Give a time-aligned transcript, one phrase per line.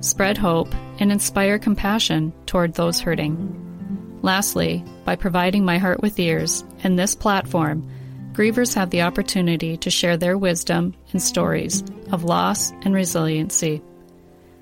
[0.00, 4.18] spread hope, and inspire compassion toward those hurting.
[4.22, 7.88] Lastly, by providing my heart with ears and this platform,
[8.32, 13.82] grievers have the opportunity to share their wisdom and stories of loss and resiliency.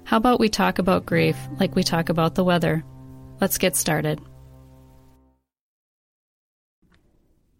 [0.05, 2.85] How about we talk about grief like we talk about the weather?
[3.41, 4.21] Let's get started.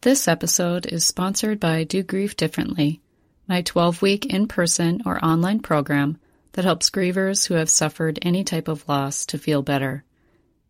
[0.03, 3.01] This episode is sponsored by Do Grief Differently
[3.49, 6.19] my 12 week in person or online program
[6.57, 10.03] that helps grievers who have suffered any type of loss to feel better.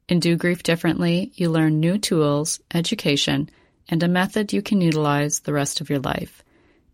[0.09, 3.49] In Do Grief Differently, you learn new tools, education,
[3.89, 6.43] and a method you can utilize the rest of your life.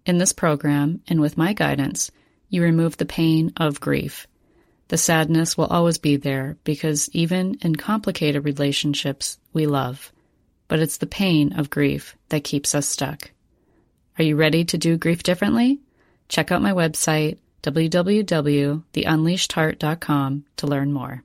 [0.05, 2.11] In this program, and with my guidance,
[2.51, 4.27] you remove the pain of grief.
[4.89, 10.13] The sadness will always be there because even in complicated relationships, we love.
[10.69, 13.31] But it's the pain of grief that keeps us stuck.
[14.19, 15.81] Are you ready to do grief differently?
[16.29, 21.23] Check out my website, www.theunleashedheart.com, to learn more.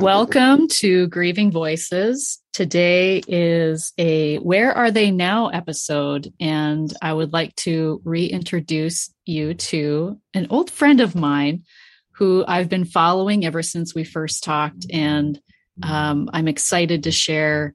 [0.00, 2.40] Welcome to Grieving Voices.
[2.52, 9.54] Today is a Where Are They Now episode, and I would like to reintroduce you
[9.54, 11.64] to an old friend of mine
[12.12, 15.40] who I've been following ever since we first talked, and
[15.82, 17.74] um, I'm excited to share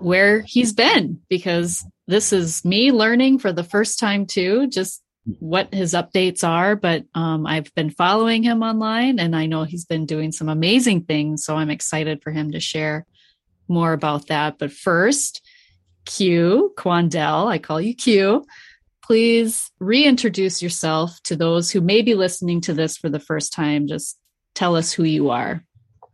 [0.00, 5.02] where he's been because this is me learning for the first time too, just
[5.38, 6.76] what his updates are.
[6.76, 11.04] But um, I've been following him online and I know he's been doing some amazing
[11.04, 11.44] things.
[11.44, 13.06] So I'm excited for him to share
[13.68, 14.58] more about that.
[14.58, 15.46] But first,
[16.04, 18.44] Q, Quandell, I call you Q.
[19.02, 23.86] Please reintroduce yourself to those who may be listening to this for the first time.
[23.86, 24.18] Just
[24.54, 25.62] tell us who you are.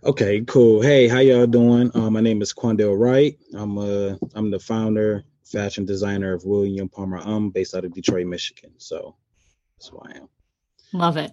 [0.02, 0.80] Okay, cool.
[0.80, 1.90] Hey, how y'all doing?
[1.94, 3.36] Uh, my name is Quandell Wright.
[3.52, 8.26] I'm uh I'm the founder fashion designer of William Palmer Um, based out of Detroit,
[8.26, 8.72] Michigan.
[8.78, 9.16] So
[9.76, 10.28] that's who I am.
[10.92, 11.32] Love it.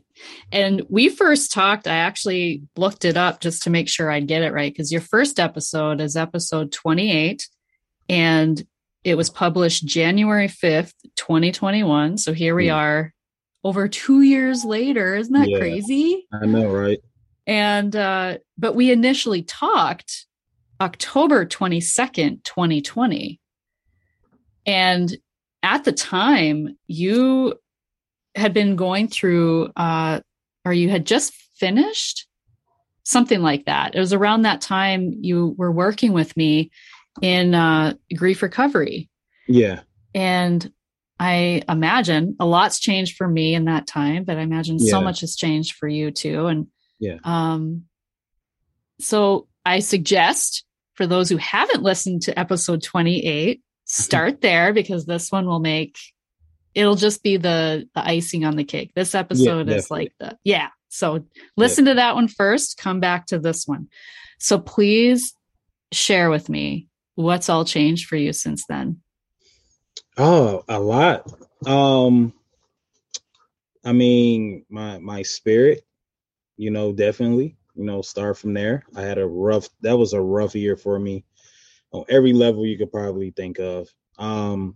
[0.52, 4.44] And we first talked, I actually looked it up just to make sure I'd get
[4.44, 7.48] it right because your first episode is episode 28
[8.08, 8.66] and
[9.04, 12.18] it was published January 5th, 2021.
[12.18, 12.76] So here we yeah.
[12.76, 13.14] are
[13.64, 15.16] over two years later.
[15.16, 16.28] Isn't that yeah, crazy?
[16.32, 17.00] I know, right?
[17.48, 20.28] And, uh, but we initially talked
[20.80, 23.40] October 22nd, 2020.
[24.68, 25.18] And
[25.64, 27.56] at the time, you
[28.36, 30.20] had been going through, uh,
[30.64, 32.28] or you had just finished
[33.04, 33.96] something like that.
[33.96, 36.70] It was around that time you were working with me
[37.22, 39.10] in uh, grief recovery.
[39.48, 39.80] Yeah.
[40.14, 40.72] And
[41.20, 44.92] I imagine a lot's changed for me in that time, but I imagine yeah.
[44.92, 46.48] so much has changed for you too.
[46.48, 46.68] And
[47.00, 47.18] yeah.
[47.24, 47.84] Um,
[49.00, 55.32] so I suggest for those who haven't listened to episode 28 start there because this
[55.32, 55.98] one will make
[56.76, 58.92] it'll just be the the icing on the cake.
[58.96, 60.70] This episode yeah, is like the yeah.
[60.90, 61.26] So
[61.58, 61.94] listen yeah.
[61.94, 63.88] to that one first, come back to this one.
[64.38, 65.34] So please
[65.92, 69.02] share with me what's all changed for you since then.
[70.18, 71.32] Oh, a lot.
[71.66, 72.32] Um
[73.84, 75.82] I mean, my my spirit,
[76.58, 78.84] you know, definitely, you know, start from there.
[78.96, 81.26] I had a rough that was a rough year for me
[81.92, 83.88] on every level you could probably think of.
[84.18, 84.76] Um,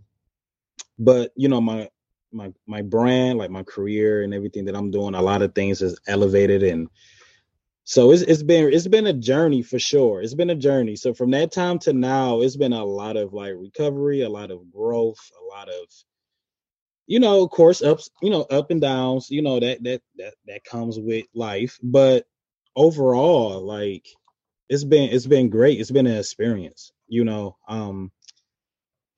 [1.00, 1.90] but you know, my
[2.32, 5.82] my my brand, like my career and everything that I'm doing, a lot of things
[5.82, 6.90] is elevated and
[7.84, 10.22] so it's it's been it's been a journey for sure.
[10.22, 10.96] It's been a journey.
[10.96, 14.52] So from that time to now, it's been a lot of like recovery, a lot
[14.52, 15.86] of growth, a lot of
[17.08, 20.36] you know, of course, ups, you know, up and downs, you know, that that that
[20.48, 21.80] that comes with life.
[21.82, 22.26] But
[22.76, 24.08] overall, like
[24.70, 25.80] it's been it's been great.
[25.80, 28.10] It's been an experience you know, um,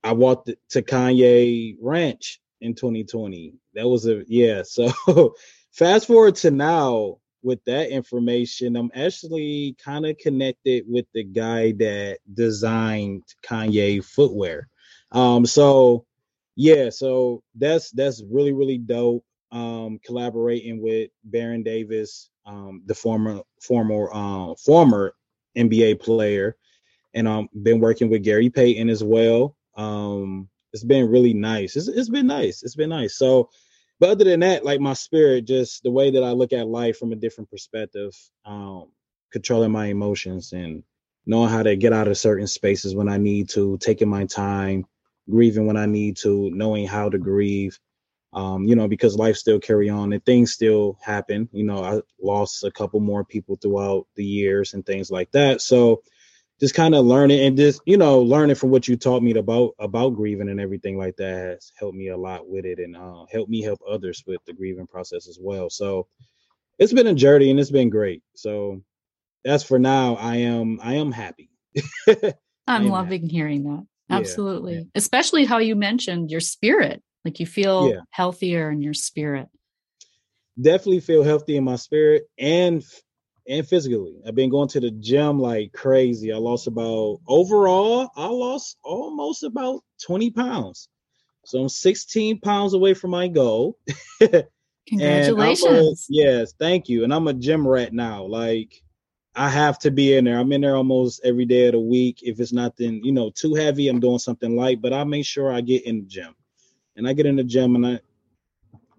[0.04, 3.54] I walked to Kanye Ranch in 2020.
[3.76, 4.64] That was a yeah.
[4.66, 5.36] So
[5.72, 11.74] fast forward to now with that information, I'm actually kind of connected with the guy
[11.74, 14.70] that designed Kanye footwear.
[15.12, 16.06] Um, so
[16.56, 19.24] yeah, so that's that's really really dope.
[19.52, 25.14] Um, collaborating with Baron Davis, um, the former former uh, former
[25.56, 26.58] NBA player,
[27.14, 29.56] and I've um been working with Gary Payton as well.
[29.76, 31.76] Um, it's been really nice.
[31.76, 32.64] It's, it's been nice.
[32.64, 33.18] It's been nice.
[33.18, 33.50] So,
[34.00, 36.98] but other than that, like my spirit, just the way that I look at life
[36.98, 38.14] from a different perspective.
[38.46, 38.90] Um,
[39.34, 40.84] controlling my emotions and
[41.26, 44.86] knowing how to get out of certain spaces when I need to, taking my time,
[45.30, 47.78] grieving when I need to, knowing how to grieve.
[48.32, 51.50] Um, you know, because life still carry on and things still happen.
[51.52, 55.62] You know, I lost a couple more people throughout the years and things like that.
[55.62, 56.02] So
[56.60, 59.72] just kind of learning and just, you know, learning from what you taught me about
[59.80, 63.26] about grieving and everything like that has helped me a lot with it and uh,
[63.32, 65.70] helped me help others with the grieving process as well.
[65.70, 66.08] So
[66.80, 68.24] it's been a journey and it's been great.
[68.36, 68.82] So
[69.46, 71.50] as for now, I am I am happy.
[72.68, 73.34] I'm loving happy.
[73.34, 73.86] hearing that.
[74.10, 74.74] Absolutely.
[74.74, 74.86] Yeah, yeah.
[74.96, 77.02] Especially how you mentioned your spirit.
[77.26, 78.02] Like you feel yeah.
[78.12, 79.48] healthier in your spirit.
[80.62, 82.84] Definitely feel healthy in my spirit and
[83.48, 84.16] and physically.
[84.26, 86.32] I've been going to the gym like crazy.
[86.32, 90.90] I lost about overall, I lost almost about 20 pounds.
[91.46, 93.78] So I'm 16 pounds away from my goal.
[94.88, 96.08] Congratulations.
[96.10, 97.04] A, yes, thank you.
[97.04, 98.26] And I'm a gym rat now.
[98.26, 98.82] Like
[99.36, 100.40] I have to be in there.
[100.40, 102.20] I'm in there almost every day of the week.
[102.22, 105.52] If it's nothing, you know, too heavy, I'm doing something light, but I make sure
[105.52, 106.36] I get in the gym.
[106.96, 108.00] And I get in the gym and I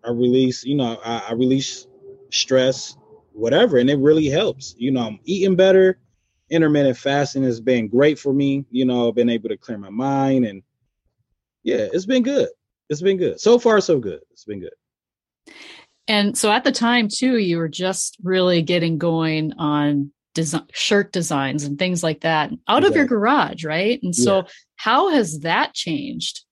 [0.05, 1.87] I release, you know, I, I release
[2.31, 2.97] stress,
[3.35, 4.75] whatever, and it really helps.
[4.79, 5.99] You know, I'm eating better.
[6.51, 8.65] Intermittent fasting has been great for me.
[8.71, 10.63] You know, I've been able to clear my mind and
[11.63, 12.49] yeah, it's been good.
[12.91, 13.41] It's been good.
[13.41, 14.21] So far, so good.
[14.31, 15.55] It's been good.
[16.07, 21.13] And so at the time too, you were just really getting going on design, shirt
[21.13, 22.89] designs and things like that out exactly.
[22.89, 23.99] of your garage, right?
[24.03, 24.43] And so, yeah.
[24.77, 26.45] how has that changed?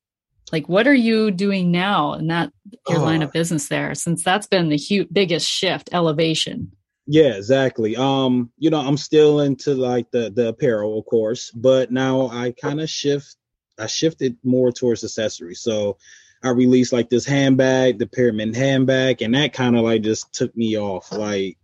[0.53, 2.53] Like, what are you doing now in that
[2.89, 3.95] your uh, line of business there?
[3.95, 6.71] Since that's been the huge, biggest shift, elevation.
[7.07, 7.97] Yeah, exactly.
[7.97, 12.53] Um, you know, I'm still into like the the apparel, of course, but now I
[12.53, 13.37] kind of shift.
[13.79, 15.61] I shifted more towards accessories.
[15.61, 15.97] So
[16.45, 20.57] I released like this handbag, the pyramid handbag, and that kind of like just took
[20.57, 21.11] me off.
[21.11, 21.57] Like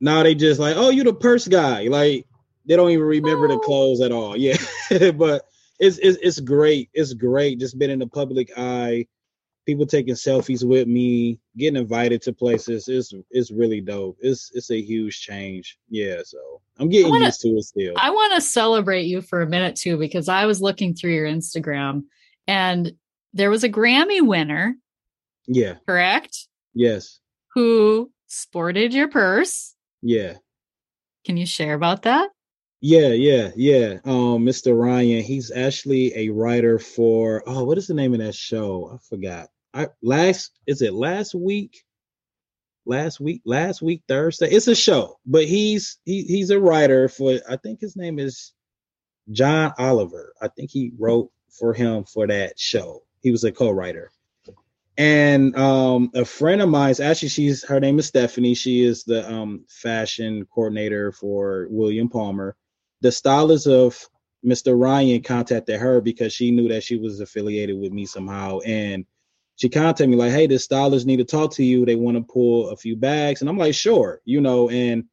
[0.00, 1.82] now they just like, oh, you the purse guy.
[1.84, 2.26] Like
[2.66, 4.36] they don't even remember the clothes at all.
[4.36, 4.56] Yeah,
[5.12, 5.44] but
[5.78, 6.90] it's, it's it's great.
[6.92, 9.06] It's great just being in the public eye.
[9.66, 12.88] People taking selfies with me, getting invited to places.
[12.88, 14.16] It's it's really dope.
[14.20, 15.78] It's it's a huge change.
[15.90, 16.38] Yeah, so
[16.78, 17.94] I'm getting wanna, used to it still.
[17.96, 21.26] I want to celebrate you for a minute too because I was looking through your
[21.26, 22.04] Instagram
[22.46, 22.92] and
[23.34, 24.76] there was a Grammy winner.
[25.46, 25.74] Yeah.
[25.86, 26.48] Correct?
[26.74, 27.20] Yes.
[27.54, 29.74] Who sported your purse.
[30.02, 30.34] Yeah.
[31.24, 32.30] Can you share about that?
[32.80, 33.98] Yeah, yeah, yeah.
[34.04, 34.78] Um, Mr.
[34.78, 38.92] Ryan, he's actually a writer for oh, what is the name of that show?
[38.94, 39.48] I forgot.
[39.74, 41.84] I last is it last week?
[42.86, 44.48] Last week, last week Thursday.
[44.48, 48.52] It's a show, but he's he he's a writer for I think his name is
[49.32, 50.32] John Oliver.
[50.40, 53.02] I think he wrote for him for that show.
[53.20, 54.10] He was a co-writer.
[54.96, 58.54] And um, a friend of mine's actually she's her name is Stephanie.
[58.54, 62.56] She is the um, fashion coordinator for William Palmer.
[63.00, 63.98] The stylist of
[64.44, 64.80] Mr.
[64.80, 68.58] Ryan contacted her because she knew that she was affiliated with me somehow.
[68.60, 69.04] And
[69.56, 71.84] she contacted me like, hey, the stylist need to talk to you.
[71.84, 73.40] They want to pull a few bags.
[73.40, 75.04] And I'm like, sure, you know, and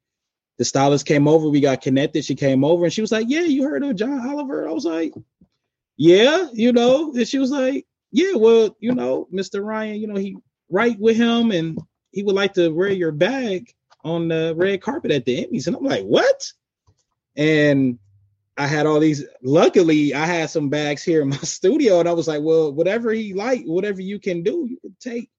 [0.57, 2.23] the stylist came over, we got connected.
[2.23, 4.67] She came over and she was like, Yeah, you heard of John Oliver?
[4.69, 5.13] I was like,
[5.97, 7.13] Yeah, you know.
[7.13, 7.85] And she was like,
[8.15, 9.61] yeah, well, you know, Mr.
[9.61, 10.37] Ryan, you know, he
[10.69, 11.77] write with him and
[12.13, 13.73] he would like to wear your bag
[14.05, 15.67] on the red carpet at the Emmys.
[15.67, 16.49] And I'm like, what?
[17.35, 17.99] And
[18.57, 19.25] I had all these.
[19.43, 23.11] Luckily, I had some bags here in my studio, and I was like, well, whatever
[23.11, 25.29] he like, whatever you can do, you can take.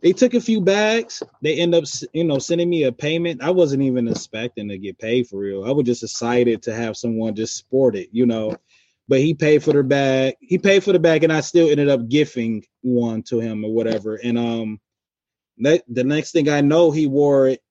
[0.00, 1.22] They took a few bags.
[1.42, 3.42] They end up, you know, sending me a payment.
[3.42, 5.64] I wasn't even expecting to get paid for real.
[5.64, 8.56] I was just excited to have someone just sport it, you know
[9.08, 10.36] but he paid for the bag.
[10.40, 13.72] He paid for the bag, and I still ended up gifting one to him or
[13.72, 14.16] whatever.
[14.16, 14.80] And um,
[15.58, 17.62] that the next thing I know, he wore it.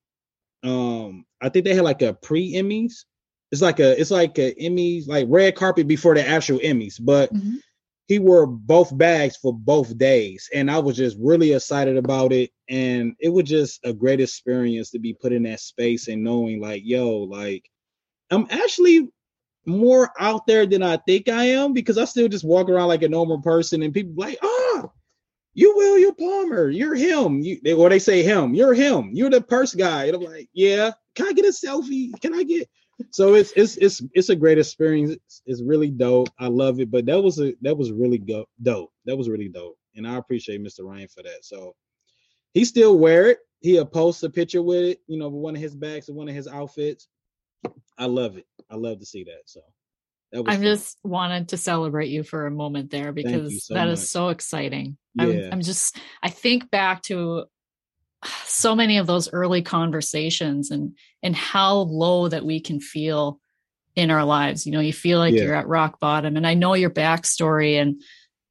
[0.63, 3.05] Um, I think they had like a pre Emmys.
[3.51, 7.33] It's like a it's like a Emmys like red carpet before the actual Emmys, but.
[7.33, 7.55] Mm-hmm.
[8.09, 12.51] He wore both bags for both days, and I was just really excited about it.
[12.69, 16.61] And it was just a great experience to be put in that space and knowing,
[16.61, 17.69] like, yo, like,
[18.31, 19.09] I'm actually
[19.65, 23.03] more out there than I think I am because I still just walk around like
[23.03, 24.89] a normal person and people like, ah,
[25.53, 27.41] you William Palmer, you're him.
[27.41, 30.05] You they, or they say him, you're him, you're the purse guy.
[30.05, 32.11] And I'm like, yeah, can I get a selfie?
[32.21, 32.69] Can I get
[33.11, 35.11] so it's it's it's it's a great experience.
[35.11, 36.29] It's, it's really dope.
[36.39, 36.89] I love it.
[36.89, 38.91] But that was a that was really go, dope.
[39.05, 39.77] That was really dope.
[39.95, 40.83] And I appreciate Mr.
[40.83, 41.43] Ryan for that.
[41.43, 41.75] So
[42.53, 43.39] he still wear it.
[43.59, 46.35] He'll post a picture with it, you know, one of his bags or one of
[46.35, 47.07] his outfits.
[47.97, 48.45] I love it.
[48.69, 49.41] I love to see that.
[49.45, 49.61] So
[50.31, 53.93] that I just wanted to celebrate you for a moment there because so that much.
[53.93, 54.97] is so exciting.
[55.15, 55.25] Yeah.
[55.25, 57.45] I'm, I'm just I think back to
[58.45, 63.39] so many of those early conversations and and how low that we can feel
[63.95, 64.65] in our lives.
[64.65, 65.43] You know, you feel like yeah.
[65.43, 66.37] you're at rock bottom.
[66.37, 68.01] And I know your backstory and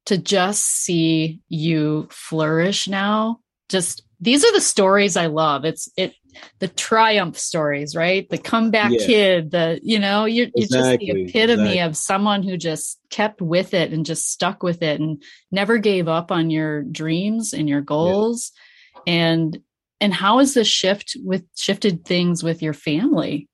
[0.05, 5.65] to just see you flourish now, just these are the stories I love.
[5.65, 6.13] It's it
[6.59, 8.29] the triumph stories, right?
[8.29, 9.05] The comeback yeah.
[9.05, 11.79] kid, the you know, you're, you're just the epitome exactly.
[11.79, 15.21] of someone who just kept with it and just stuck with it and
[15.51, 18.51] never gave up on your dreams and your goals.
[18.53, 18.61] Yeah.
[19.07, 19.59] And
[19.99, 23.49] and how has this shift with shifted things with your family?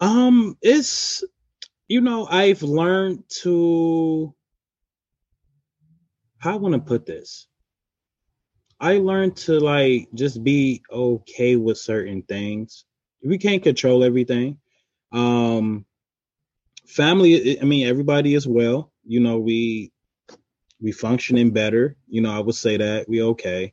[0.00, 1.24] Um, it's
[1.88, 4.34] you know, I've learned to
[6.38, 7.46] how I want to put this.
[8.80, 12.84] I learned to like just be okay with certain things.
[13.24, 14.58] We can't control everything.
[15.12, 15.86] Um
[16.86, 18.90] family I mean everybody is well.
[19.04, 19.92] You know, we
[20.80, 21.96] we functioning better.
[22.08, 23.72] You know, I would say that we okay.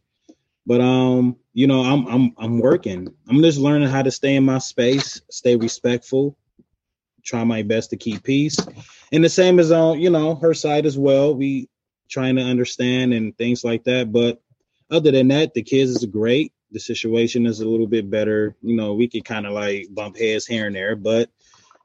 [0.70, 3.12] But um, you know, I'm I'm I'm working.
[3.28, 6.38] I'm just learning how to stay in my space, stay respectful,
[7.24, 8.60] try my best to keep peace.
[9.12, 11.34] And the same as on, you know, her side as well.
[11.34, 11.70] We
[12.08, 14.12] trying to understand and things like that.
[14.12, 14.44] But
[14.92, 16.54] other than that, the kids is great.
[16.72, 18.56] The situation is a little bit better.
[18.62, 21.32] You know, we could kind of like bump heads here and there, but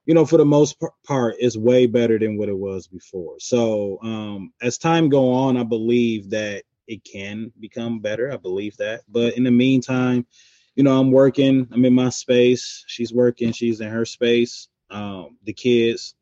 [0.05, 0.77] you know, for the most
[1.07, 3.37] part, it's way better than what it was before.
[3.39, 8.33] So, um, as time go on, I believe that it can become better.
[8.33, 9.03] I believe that.
[9.09, 10.27] But in the meantime,
[10.75, 11.69] you know, I'm working.
[11.73, 12.85] I'm in my space.
[12.87, 13.53] She's working.
[13.53, 14.69] She's in her space.
[14.91, 16.15] Um, the kids,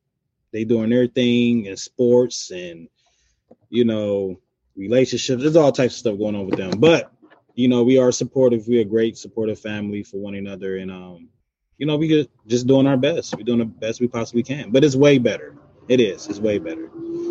[0.52, 2.88] they doing their thing in sports and
[3.71, 4.38] you know
[4.76, 5.42] relationships.
[5.42, 6.78] There's all types of stuff going on with them.
[6.78, 7.12] But
[7.54, 8.66] you know, we are supportive.
[8.66, 11.28] We're a great supportive family for one another, and um,
[11.78, 13.35] you know, we just doing our best.
[13.37, 14.71] We're doing the best we possibly can.
[14.71, 15.57] But it's way better.
[15.88, 16.28] It is.
[16.28, 16.88] It's way better.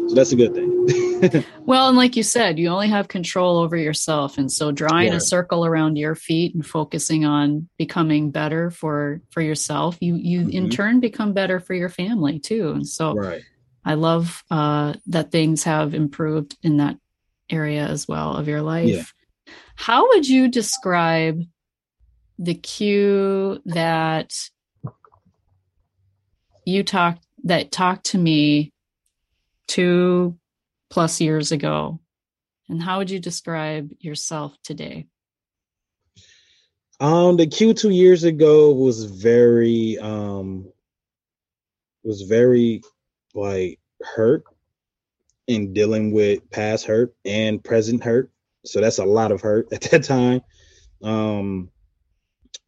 [0.10, 1.08] So that's a good thing.
[1.66, 5.20] well, and like you said, you only have control over yourself, and so drawing a
[5.20, 10.50] circle around your feet and focusing on becoming better for for yourself, you you mm-hmm.
[10.50, 12.72] in turn become better for your family too.
[12.72, 13.42] And so, right.
[13.84, 16.98] I love uh, that things have improved in that
[17.50, 18.88] area as well of your life.
[18.88, 19.04] Yeah.
[19.75, 21.42] How would you describe
[22.38, 24.34] the Q that
[26.66, 28.72] you talked that talked to me
[29.68, 30.38] two
[30.91, 32.00] plus years ago?
[32.69, 35.07] And how would you describe yourself today?
[37.00, 40.71] Um, the Q two years ago was very um
[42.03, 42.83] was very
[43.33, 44.43] like hurt
[45.48, 48.31] in dealing with past hurt and present hurt.
[48.65, 50.41] So that's a lot of hurt at that time.
[51.01, 51.71] Um,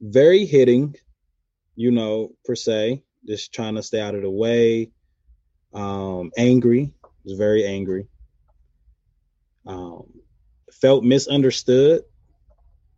[0.02, 0.96] very hitting,
[1.76, 4.90] you know, per se, just trying to stay out of the way.
[5.74, 8.08] Um, angry, was very angry.
[9.66, 10.04] Um,
[10.72, 12.02] felt misunderstood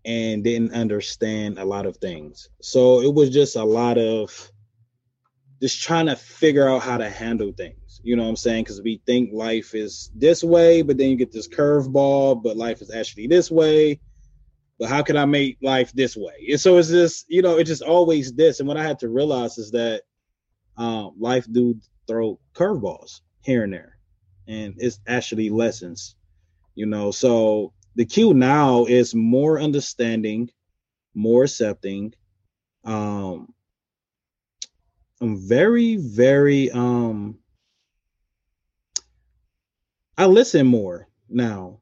[0.05, 2.49] and didn't understand a lot of things.
[2.61, 4.51] So it was just a lot of
[5.61, 8.01] just trying to figure out how to handle things.
[8.03, 8.65] You know what I'm saying?
[8.65, 12.81] Because we think life is this way, but then you get this curveball, but life
[12.81, 13.99] is actually this way.
[14.77, 16.47] But how can I make life this way?
[16.51, 18.59] And so it's just, you know, it's just always this.
[18.59, 20.03] And what I had to realize is that
[20.77, 23.97] um, life do throw curveballs here and there,
[24.47, 26.15] and it's actually lessons.
[26.75, 30.49] You know, so the Q now is more understanding,
[31.13, 32.13] more accepting.
[32.83, 33.53] Um,
[35.21, 37.39] I'm very, very um
[40.17, 41.81] I listen more now.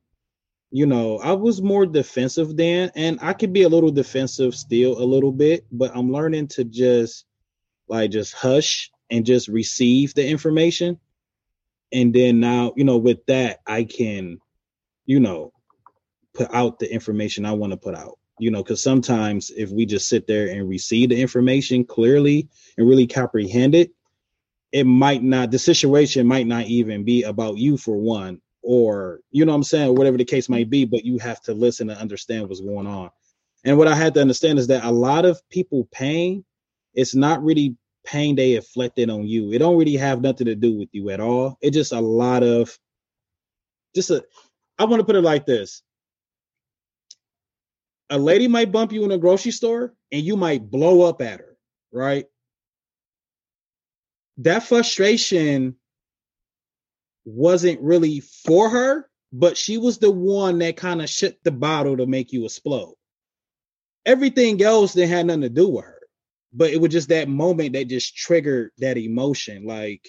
[0.72, 5.00] You know, I was more defensive then, and I could be a little defensive still
[5.00, 7.26] a little bit, but I'm learning to just
[7.88, 11.00] like just hush and just receive the information.
[11.92, 14.40] And then now, you know, with that, I can,
[15.06, 15.52] you know,
[16.34, 18.18] put out the information I want to put out.
[18.40, 22.88] You know, because sometimes if we just sit there and receive the information clearly and
[22.88, 23.92] really comprehend it,
[24.74, 29.46] it might not the situation might not even be about you for one or you
[29.46, 32.00] know what i'm saying whatever the case might be but you have to listen and
[32.00, 33.10] understand what's going on
[33.64, 36.44] and what i had to understand is that a lot of people pain
[36.94, 40.78] it's not really pain they inflicted on you it don't really have nothing to do
[40.78, 42.78] with you at all it's just a lot of
[43.96, 44.24] just a
[44.80, 45.82] i want to put it like this
[48.10, 51.40] a lady might bump you in a grocery store and you might blow up at
[51.40, 51.58] her
[51.92, 52.26] right
[54.38, 55.76] that frustration
[57.26, 61.98] wasn't really for her, but she was the one that kind of shut the bottle
[61.98, 62.96] to make you explode.
[64.06, 66.00] Everything else didn't have nothing to do with her,
[66.52, 69.66] but it was just that moment that just triggered that emotion.
[69.66, 70.06] Like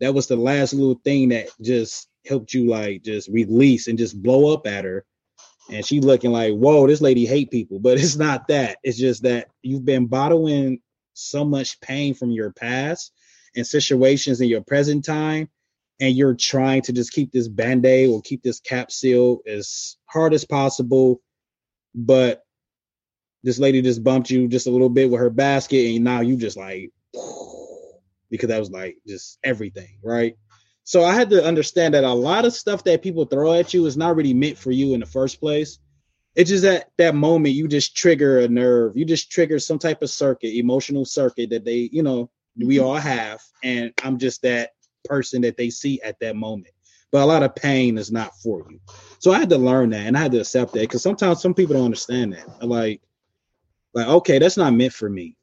[0.00, 4.20] that was the last little thing that just helped you like just release and just
[4.22, 5.04] blow up at her.
[5.70, 7.78] and she looking like, whoa, this lady hate people.
[7.78, 8.78] But it's not that.
[8.82, 10.80] It's just that you've been bottling
[11.14, 13.12] so much pain from your past
[13.56, 15.48] and situations in your present time,
[16.00, 20.34] and you're trying to just keep this band-aid or keep this cap seal as hard
[20.34, 21.20] as possible.
[21.94, 22.42] But
[23.44, 26.36] this lady just bumped you just a little bit with her basket, and now you
[26.36, 26.90] just like
[28.30, 30.36] because that was like just everything, right?
[30.84, 33.86] So I had to understand that a lot of stuff that people throw at you
[33.86, 35.78] is not really meant for you in the first place.
[36.36, 40.02] It's just that that moment you just trigger a nerve, you just trigger some type
[40.02, 42.84] of circuit, emotional circuit that they, you know, we mm-hmm.
[42.84, 44.70] all have, and I'm just that
[45.04, 46.74] person that they see at that moment.
[47.10, 48.80] But a lot of pain is not for you.
[49.20, 51.54] So I had to learn that and I had to accept that because sometimes some
[51.54, 52.66] people don't understand that.
[52.66, 53.00] Like,
[53.94, 55.36] like, okay, that's not meant for me.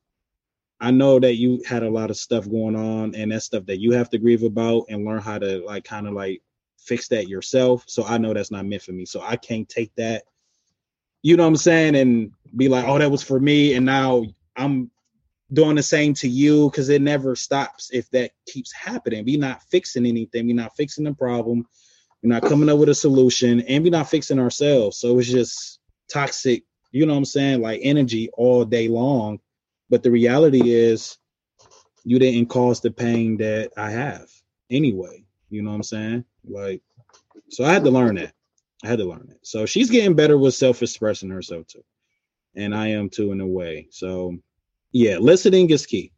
[0.82, 3.80] I know that you had a lot of stuff going on and that stuff that
[3.80, 6.42] you have to grieve about and learn how to like kind of like
[6.80, 7.84] fix that yourself.
[7.88, 9.06] So I know that's not meant for me.
[9.06, 10.24] So I can't take that,
[11.22, 13.76] you know what I'm saying, and be like, oh, that was for me.
[13.76, 14.90] And now I'm
[15.54, 19.24] doing the same to you because it never stops if that keeps happening.
[19.24, 21.68] We're not fixing anything, we're not fixing the problem,
[22.24, 24.98] we're not coming up with a solution, and we're not fixing ourselves.
[24.98, 25.80] So it's just
[26.12, 29.40] toxic, you know what I'm saying, like energy all day long
[29.92, 31.18] but the reality is,
[32.04, 34.28] you didn't cause the pain that I have
[34.72, 35.24] anyway.
[35.50, 36.26] You know what I'm saying?
[36.48, 36.82] Like,
[37.50, 38.34] so I had to learn that.
[38.84, 39.40] I had to learn it.
[39.44, 41.84] So she's getting better with self expressing herself too.
[42.56, 43.88] And I am too in a way.
[43.92, 44.38] So
[44.92, 46.12] yeah, listening is key.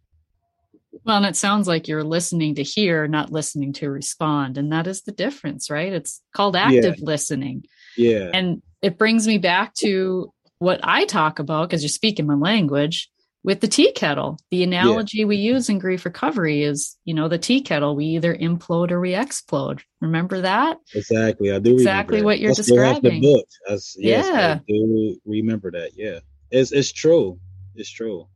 [1.04, 4.58] Well, and it sounds like you're listening to hear, not listening to respond.
[4.58, 5.92] And that is the difference, right?
[5.92, 7.06] It's called active yeah.
[7.06, 7.66] listening.
[7.98, 8.30] Yeah.
[8.34, 13.10] And it brings me back to what I talk about because you're speaking my language
[13.44, 14.40] with the tea kettle.
[14.52, 15.26] The analogy yeah.
[15.26, 17.96] we use in grief recovery is, you know, the tea kettle.
[17.96, 19.84] We either implode or we explode.
[20.00, 20.78] Remember that?
[20.96, 21.52] Exactly.
[21.52, 21.74] I do.
[21.74, 23.22] Exactly what you're describing.
[23.22, 23.46] The book.
[23.70, 24.60] yes, yeah.
[24.60, 25.92] I do remember that.
[25.96, 26.20] Yeah.
[26.52, 27.40] It's it's true.
[27.76, 28.28] It's true.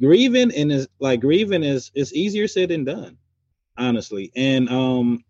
[0.00, 3.18] Grieving and is like grieving is it's easier said than done,
[3.76, 4.30] honestly.
[4.34, 5.24] And um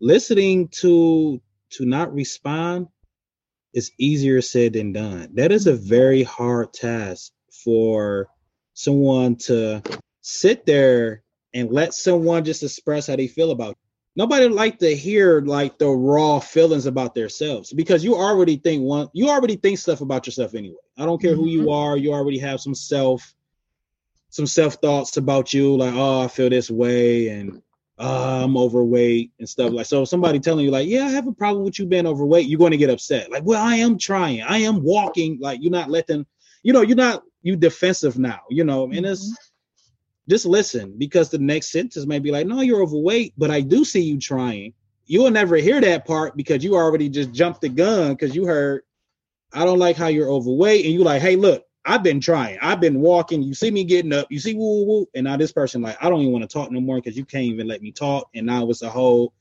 [0.00, 2.88] listening to to not respond
[3.74, 5.30] is easier said than done.
[5.34, 7.32] That is a very hard task
[7.64, 8.28] for
[8.74, 9.82] someone to
[10.20, 11.22] sit there
[11.54, 13.74] and let someone just express how they feel about you.
[14.16, 19.08] Nobody like to hear like the raw feelings about themselves because you already think one
[19.12, 20.76] you already think stuff about yourself anyway.
[20.96, 21.40] I don't care mm-hmm.
[21.40, 21.70] who you mm-hmm.
[21.70, 23.34] are, you already have some self
[24.30, 27.60] some self thoughts about you like oh I feel this way and
[27.98, 31.32] uh, I'm overweight and stuff like so somebody telling you like yeah I have a
[31.32, 34.42] problem with you being overweight you're going to get upset like well I am trying
[34.42, 36.26] I am walking like you're not letting
[36.64, 40.30] you know you're not you defensive now, you know, and it's mm-hmm.
[40.30, 43.84] just listen because the next sentence may be like, no, you're overweight, but I do
[43.84, 44.72] see you trying.
[45.06, 48.46] You will never hear that part because you already just jumped the gun because you
[48.46, 48.82] heard,
[49.52, 50.86] I don't like how you're overweight.
[50.86, 52.58] And you like, hey, look, I've been trying.
[52.62, 53.42] I've been walking.
[53.42, 54.26] You see me getting up.
[54.30, 55.06] You see woo woo.
[55.14, 57.26] And now this person like, I don't even want to talk no more because you
[57.26, 58.30] can't even let me talk.
[58.34, 59.34] And now it's a whole.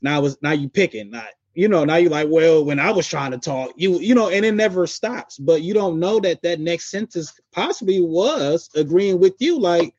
[0.00, 1.10] Now it's now you picking.
[1.10, 4.14] Not you know now you're like well when i was trying to talk you you
[4.14, 8.70] know and it never stops but you don't know that that next sentence possibly was
[8.74, 9.94] agreeing with you like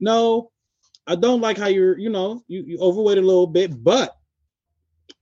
[0.00, 0.50] no
[1.06, 4.16] i don't like how you're you know you, you overweight a little bit but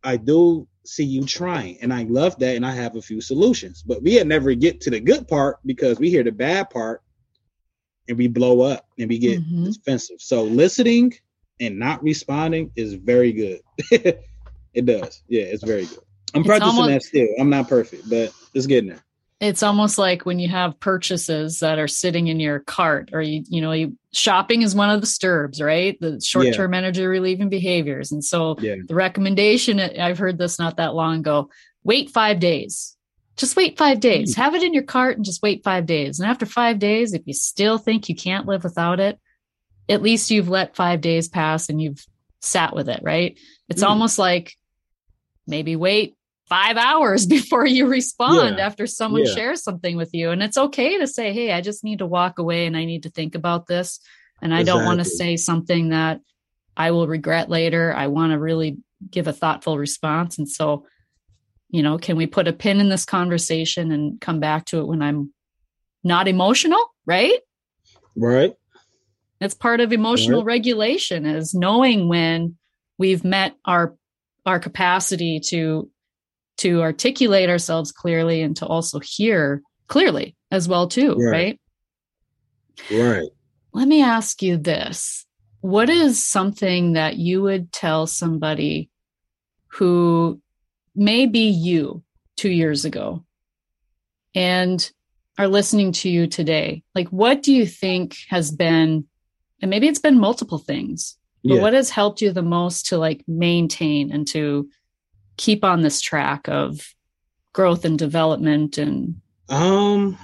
[0.05, 3.83] i do see you trying and i love that and i have a few solutions
[3.83, 7.03] but we had never get to the good part because we hear the bad part
[8.09, 9.65] and we blow up and we get mm-hmm.
[9.67, 11.13] defensive so listening
[11.61, 13.61] and not responding is very good
[14.79, 15.23] It does.
[15.27, 15.99] Yeah, it's very good.
[16.35, 17.27] I'm it's practicing almost, that still.
[17.41, 19.03] I'm not perfect, but it's getting there.
[19.41, 23.43] It's almost like when you have purchases that are sitting in your cart, or you,
[23.49, 25.99] you know, you, shopping is one of the STERBs, right?
[26.01, 26.79] The short-term yeah.
[26.79, 28.13] energy relieving behaviors.
[28.13, 28.77] And so yeah.
[28.87, 31.51] the recommendation, I've heard this not that long ago:
[31.83, 32.97] wait five days.
[33.37, 34.33] Just wait five days.
[34.33, 34.43] Mm-hmm.
[34.43, 36.21] Have it in your cart and just wait five days.
[36.21, 39.19] And after five days, if you still think you can't live without it,
[39.89, 42.05] at least you've let five days pass and you've
[42.41, 43.39] sat with it, right?
[43.69, 43.89] It's mm.
[43.89, 44.57] almost like
[45.49, 46.15] maybe wait
[46.49, 48.67] five hours before you respond yeah.
[48.67, 49.35] after someone yeah.
[49.35, 50.31] shares something with you.
[50.31, 53.05] And it's okay to say, Hey, I just need to walk away and I need
[53.05, 54.01] to think about this.
[54.41, 54.79] And I exactly.
[54.79, 56.21] don't want to say something that
[56.77, 57.93] I will regret later.
[57.93, 58.79] I want to really
[59.11, 60.39] give a thoughtful response.
[60.39, 60.87] And so,
[61.71, 64.87] you know, can we put a pin in this conversation and come back to it
[64.87, 65.33] when I'm
[66.05, 66.81] not emotional?
[67.05, 67.41] Right.
[68.17, 68.55] Right.
[69.41, 70.55] That's part of emotional right.
[70.55, 72.57] regulation is knowing when
[72.97, 73.97] we've met our
[74.49, 75.91] our capacity to
[76.57, 81.61] to articulate ourselves clearly and to also hear clearly as well too right
[82.91, 83.29] right, right.
[83.73, 85.27] let me ask you this.
[85.61, 88.91] What is something that you would tell somebody
[89.69, 90.41] who
[90.95, 92.03] may be you
[92.37, 93.25] two years ago
[94.35, 94.91] and
[95.37, 99.07] are listening to you today, like what do you think has been,
[99.61, 101.61] and maybe it's been multiple things, but yeah.
[101.61, 104.69] what has helped you the most to like maintain and to
[105.37, 106.95] keep on this track of
[107.53, 110.19] growth and development and um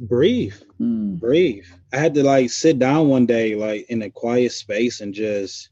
[0.00, 1.18] breathe mm.
[1.18, 5.12] breathe i had to like sit down one day like in a quiet space and
[5.12, 5.70] just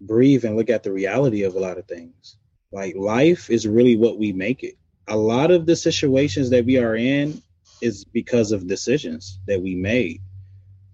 [0.00, 2.36] breathe and look at the reality of a lot of things
[2.70, 4.76] like life is really what we make it
[5.08, 7.40] a lot of the situations that we are in
[7.80, 10.20] is because of decisions that we made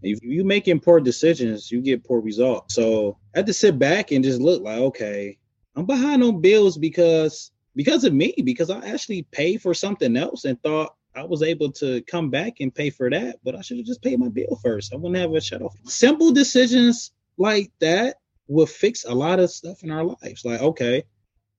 [0.02, 4.10] if you making poor decisions you get poor results so i had to sit back
[4.10, 5.38] and just look like okay
[5.76, 10.44] i'm behind on bills because because of me because i actually paid for something else
[10.44, 13.78] and thought I was able to come back and pay for that, but I should
[13.78, 14.92] have just paid my bill first.
[14.92, 15.76] I wouldn't have a shut off.
[15.84, 20.44] Simple decisions like that will fix a lot of stuff in our lives.
[20.44, 21.04] Like, okay,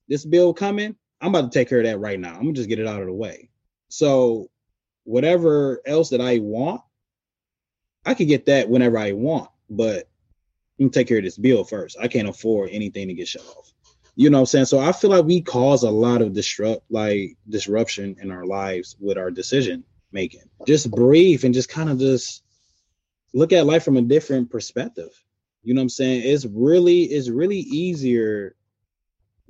[0.07, 2.33] this bill coming, I'm about to take care of that right now.
[2.33, 3.49] I'm gonna just get it out of the way.
[3.89, 4.49] So
[5.03, 6.81] whatever else that I want,
[8.05, 10.09] I could get that whenever I want, but
[10.79, 11.97] I'm gonna take care of this bill first.
[11.99, 13.71] I can't afford anything to get shut off.
[14.15, 14.65] You know what I'm saying?
[14.65, 18.95] So I feel like we cause a lot of disrupt like disruption in our lives
[18.99, 20.43] with our decision making.
[20.67, 22.43] Just breathe and just kind of just
[23.33, 25.09] look at life from a different perspective.
[25.63, 26.23] You know what I'm saying?
[26.25, 28.55] It's really it's really easier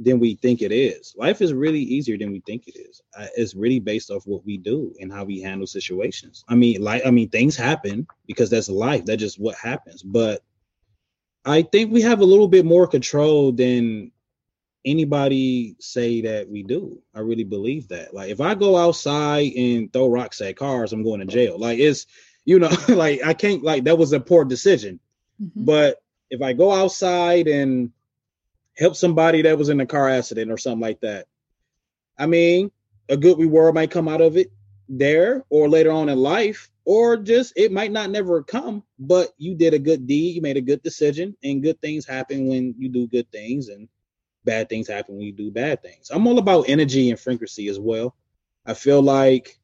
[0.04, 1.16] than we think it is.
[1.18, 3.02] Life is really easier than we think it is.
[3.38, 6.44] It's really based off what we do and how we handle situations.
[6.48, 9.06] I mean, like I mean, things happen because that's life.
[9.06, 10.02] That's just what happens.
[10.02, 10.42] But
[11.46, 14.12] I think we have a little bit more control than
[14.86, 17.02] anybody say that we do.
[17.14, 18.14] I really believe that.
[18.14, 21.60] Like if I go outside and throw rocks at cars, I'm going to jail.
[21.60, 22.08] Like it's
[22.46, 25.00] you know, like I can't like that was a poor decision.
[25.42, 25.66] Mm-hmm.
[25.66, 27.92] But if I go outside and
[28.82, 31.28] help somebody that was in a car accident or something like that,
[32.17, 32.72] I mean,
[33.08, 34.52] a good reward might come out of it
[34.89, 39.56] there or later on in life or just it might not never come but you
[39.56, 42.89] did a good deed you made a good decision and good things happen when you
[42.89, 43.88] do good things and
[44.44, 46.10] bad things happen when you do bad things.
[46.12, 48.15] I'm all about energy and frequency as well.
[48.65, 49.60] I feel like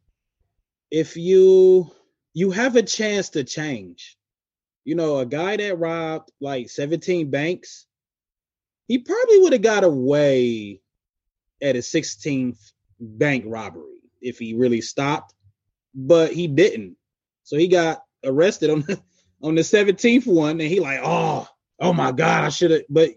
[0.91, 1.91] if you
[2.33, 4.15] you have a chance to change.
[4.85, 7.86] You know, a guy that robbed like 17 banks,
[8.87, 10.81] he probably would have got away
[11.61, 15.33] at a 16th bank robbery if he really stopped,
[15.93, 16.95] but he didn't.
[17.43, 18.99] So he got arrested on the,
[19.43, 21.47] on the 17th one and he like, "Oh,
[21.79, 23.11] oh my god, I should have but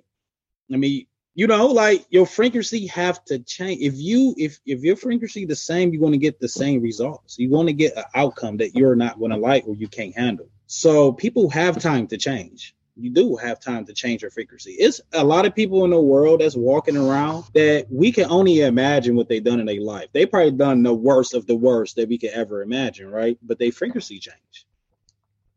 [0.72, 3.80] I mean, you know, like your frequency have to change.
[3.80, 7.38] If you if if your frequency the same, you're going to get the same results.
[7.38, 10.16] You want to get an outcome that you're not going to like or you can't
[10.16, 10.48] handle.
[10.66, 12.74] So people have time to change.
[12.96, 14.72] You do have time to change your frequency.
[14.72, 18.60] It's a lot of people in the world that's walking around that we can only
[18.60, 20.08] imagine what they've done in their life.
[20.12, 23.38] They probably done the worst of the worst that we could ever imagine, right?
[23.42, 24.66] But they frequency change.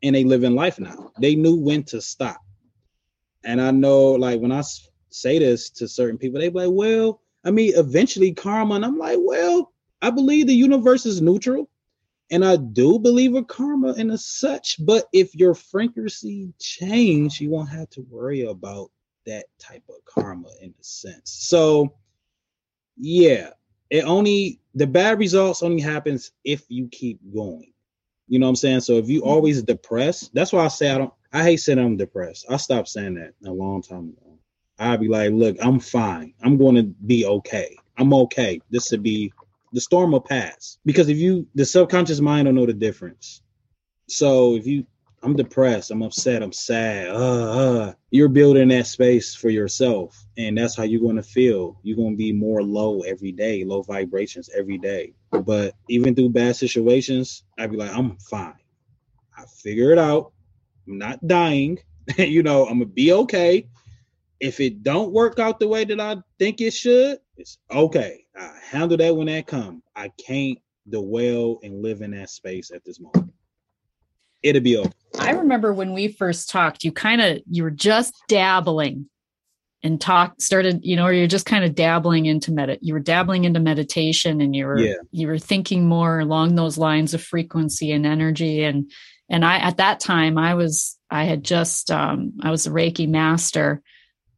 [0.02, 1.12] And they live in life now.
[1.18, 2.40] They knew when to stop.
[3.44, 4.62] And I know like when I
[5.10, 8.76] say this to certain people, they like, well, I mean, eventually karma.
[8.76, 11.68] And I'm like, well, I believe the universe is neutral.
[12.30, 17.50] And I do believe in karma and as such, but if your frequency change, you
[17.50, 18.90] won't have to worry about
[19.26, 21.30] that type of karma in a sense.
[21.30, 21.94] So
[22.96, 23.50] yeah,
[23.90, 27.72] it only the bad results only happens if you keep going.
[28.26, 28.80] You know what I'm saying?
[28.80, 29.30] So if you mm-hmm.
[29.30, 32.46] always depressed, that's why I say I don't I hate saying I'm depressed.
[32.48, 34.38] I stopped saying that a long time ago.
[34.78, 36.34] I'd be like, look, I'm fine.
[36.42, 37.76] I'm going to be okay.
[37.96, 38.60] I'm okay.
[38.70, 39.32] This would be
[39.74, 40.78] the storm will pass.
[40.86, 43.42] Because if you, the subconscious mind don't know the difference.
[44.08, 44.86] So if you,
[45.22, 47.14] I'm depressed, I'm upset, I'm sad, uh,
[47.88, 50.24] uh, you're building that space for yourself.
[50.38, 51.80] And that's how you're going to feel.
[51.82, 55.14] You're going to be more low every day, low vibrations every day.
[55.32, 58.54] But even through bad situations, I'd be like, I'm fine.
[59.36, 60.32] I figure it out.
[60.86, 61.80] I'm not dying.
[62.18, 63.66] you know, I'm to be okay
[64.44, 68.26] if it don't work out the way that I think it should, it's okay.
[68.38, 69.82] I handle that when that come.
[69.96, 73.32] I can't dwell and live in that space at this moment.
[74.42, 74.92] It'll be okay.
[75.18, 79.08] I remember when we first talked, you kind of you were just dabbling
[79.82, 83.00] and talk started, you know, or you're just kind of dabbling into med you were
[83.00, 84.96] dabbling into meditation and you were yeah.
[85.10, 88.92] you were thinking more along those lines of frequency and energy and
[89.30, 93.08] and I at that time I was I had just um I was a Reiki
[93.08, 93.80] master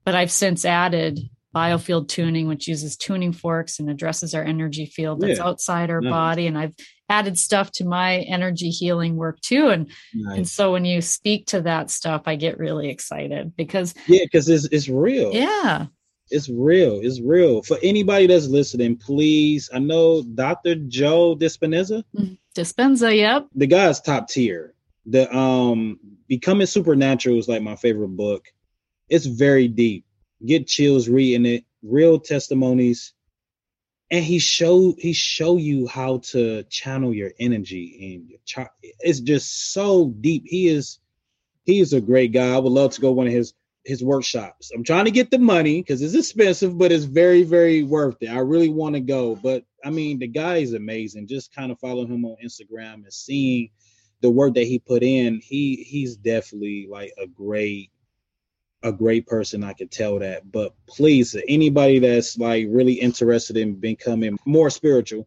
[0.06, 1.18] but I've since added
[1.54, 5.44] biofield tuning, which uses tuning forks and addresses our energy field that's yeah.
[5.44, 6.10] outside our nice.
[6.10, 6.46] body.
[6.46, 6.74] And I've
[7.08, 9.68] added stuff to my energy healing work too.
[9.68, 10.36] And nice.
[10.36, 14.48] and so when you speak to that stuff, I get really excited because yeah, because
[14.48, 15.32] it's it's real.
[15.34, 15.86] Yeah.
[16.30, 17.00] It's real.
[17.02, 17.62] It's real.
[17.62, 19.70] For anybody that's listening, please.
[19.72, 20.74] I know Dr.
[20.74, 22.02] Joe Dispenza.
[22.54, 23.46] Dispenza, yep.
[23.54, 24.74] The guy's top tier.
[25.06, 28.52] The um Becoming Supernatural is like my favorite book.
[29.08, 30.04] It's very deep.
[30.44, 31.64] Get chills reading it.
[31.82, 33.12] Real testimonies.
[34.10, 38.70] And he show he show you how to channel your energy and your chart.
[38.82, 40.44] It's just so deep.
[40.46, 41.00] He is
[41.64, 42.54] he is a great guy.
[42.54, 43.52] I would love to go one of his
[43.86, 44.72] his workshops.
[44.74, 48.28] I'm trying to get the money because it's expensive, but it's very, very worth it.
[48.28, 49.36] I really want to go.
[49.36, 51.28] But I mean, the guy is amazing.
[51.28, 53.70] Just kind of follow him on Instagram and seeing
[54.20, 55.40] the work that he put in.
[55.42, 57.90] He he's definitely like a great
[58.86, 59.64] a great person.
[59.64, 60.50] I could tell that.
[60.50, 65.26] But please, anybody that's like really interested in becoming more spiritual,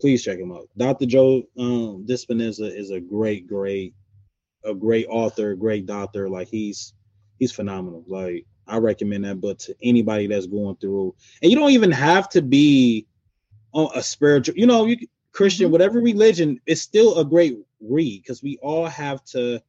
[0.00, 0.68] please check him out.
[0.76, 1.06] Dr.
[1.06, 3.94] Joe um Dispenza is a great, great,
[4.64, 6.28] a great author, great doctor.
[6.28, 6.94] Like he's
[7.38, 8.04] he's phenomenal.
[8.06, 11.16] Like I recommend that book to anybody that's going through.
[11.42, 13.06] And you don't even have to be
[13.72, 14.96] on a spiritual, you know, you
[15.32, 15.72] Christian, mm-hmm.
[15.72, 19.60] whatever religion, it's still a great read because we all have to,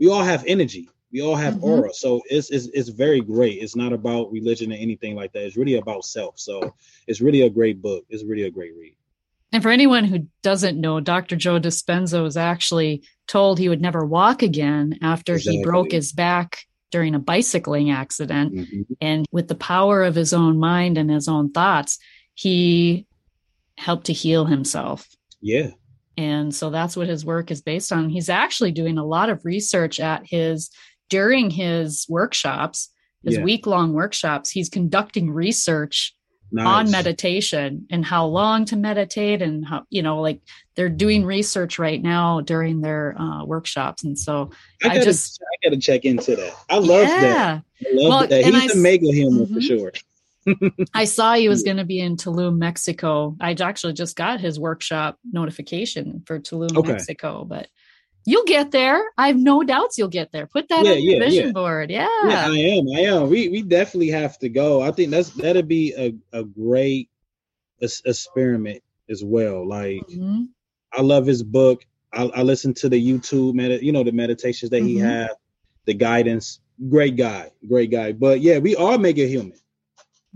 [0.00, 0.88] we all have energy.
[1.12, 1.64] We all have mm-hmm.
[1.64, 1.94] aura.
[1.94, 3.62] So it's, it's it's very great.
[3.62, 5.44] It's not about religion or anything like that.
[5.44, 6.38] It's really about self.
[6.38, 6.74] So
[7.06, 8.04] it's really a great book.
[8.08, 8.94] It's really a great read.
[9.52, 11.34] And for anyone who doesn't know, Dr.
[11.36, 15.58] Joe Dispenza was actually told he would never walk again after exactly.
[15.58, 18.54] he broke his back during a bicycling accident.
[18.54, 18.82] Mm-hmm.
[19.00, 21.98] And with the power of his own mind and his own thoughts,
[22.34, 23.06] he
[23.76, 25.08] helped to heal himself.
[25.40, 25.70] Yeah.
[26.16, 28.08] And so that's what his work is based on.
[28.08, 30.70] He's actually doing a lot of research at his
[31.08, 32.90] during his workshops,
[33.24, 33.42] his yeah.
[33.42, 34.50] week long workshops.
[34.50, 36.14] He's conducting research
[36.52, 36.66] nice.
[36.66, 40.40] on meditation and how long to meditate and how you know like
[40.74, 44.50] they're doing research right now during their uh, workshops and so
[44.82, 47.20] i, gotta, I just i gotta check into that i love yeah.
[47.20, 49.54] that i love well, that he's I, a mega human mm-hmm.
[49.54, 49.92] for sure
[50.94, 53.36] I saw he was going to be in Tulum, Mexico.
[53.38, 56.92] I actually just got his workshop notification for Tulum, okay.
[56.92, 57.68] Mexico, but
[58.24, 59.02] You'll get there.
[59.16, 60.46] I have no doubts you'll get there.
[60.46, 61.52] Put that yeah, on your yeah, vision yeah.
[61.52, 61.90] board.
[61.90, 62.08] Yeah.
[62.24, 62.88] Yeah, I am.
[62.94, 63.30] I am.
[63.30, 64.82] We we definitely have to go.
[64.82, 67.08] I think that's that'd be a, a great
[67.80, 69.66] experiment as well.
[69.66, 70.44] Like mm-hmm.
[70.92, 71.86] I love his book.
[72.12, 74.86] I, I listen to the YouTube med- you know, the meditations that mm-hmm.
[74.86, 75.30] he had,
[75.86, 76.60] the guidance.
[76.88, 78.12] Great guy, great guy.
[78.12, 79.58] But yeah, we all make it human.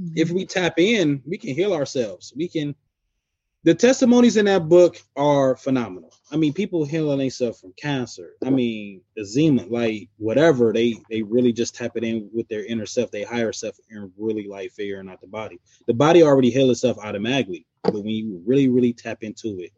[0.01, 0.15] Mm-hmm.
[0.17, 2.33] If we tap in, we can heal ourselves.
[2.35, 2.75] We can
[3.65, 6.13] the testimonies in that book are phenomenal.
[6.33, 8.33] I mean, people healing themselves from cancer.
[8.45, 10.73] I mean, eczema, like whatever.
[10.73, 14.11] They they really just tap it in with their inner self, they higher self, and
[14.19, 15.61] really like figuring out the body.
[15.87, 19.71] The body already heals itself automatically, but when you really really tap into it,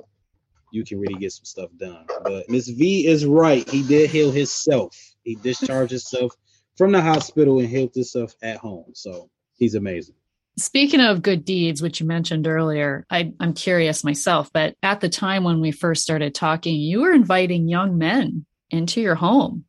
[0.72, 2.06] you can really get some stuff done.
[2.22, 3.68] But Miss V is right.
[3.68, 4.96] He did heal himself.
[5.24, 6.34] He discharged himself
[6.76, 8.92] from the hospital and healed himself at home.
[8.94, 10.16] So he's amazing.
[10.56, 15.08] Speaking of good deeds, which you mentioned earlier, I, am curious myself, but at the
[15.08, 19.64] time when we first started talking, you were inviting young men into your home.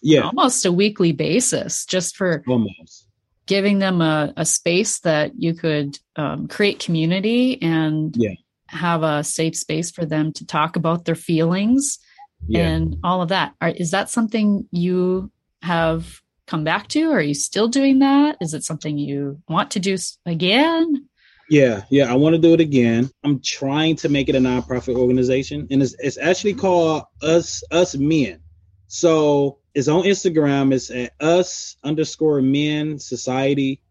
[0.00, 0.22] Yeah.
[0.22, 3.06] Almost a weekly basis, just for almost
[3.46, 8.32] giving them a, a space that you could um, create community and yeah.
[8.68, 11.98] have a safe space for them to talk about their feelings
[12.46, 12.66] yeah.
[12.66, 13.52] and all of that.
[13.60, 17.10] Are, is that something you have come back to?
[17.10, 18.36] Are you still doing that?
[18.40, 21.08] Is it something you want to do again?
[21.48, 23.10] Yeah, yeah, I want to do it again.
[23.24, 27.94] I'm trying to make it a nonprofit organization, and it's it's actually called Us Us
[27.94, 28.40] Men.
[28.86, 30.72] So it's on Instagram.
[30.72, 33.82] It's at Us underscore Men Society.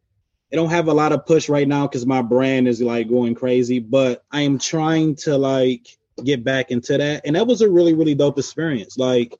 [0.51, 3.35] I don't have a lot of push right now because my brand is like going
[3.35, 5.87] crazy, but I am trying to like
[6.23, 8.97] get back into that, and that was a really really dope experience.
[8.97, 9.37] Like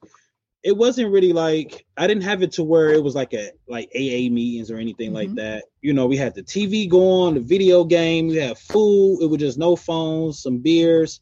[0.62, 3.90] it wasn't really like I didn't have it to where it was like a like
[3.94, 5.16] AA meetings or anything mm-hmm.
[5.16, 5.64] like that.
[5.80, 9.20] You know, we had the TV going, the video game, we had food.
[9.22, 11.20] It was just no phones, some beers,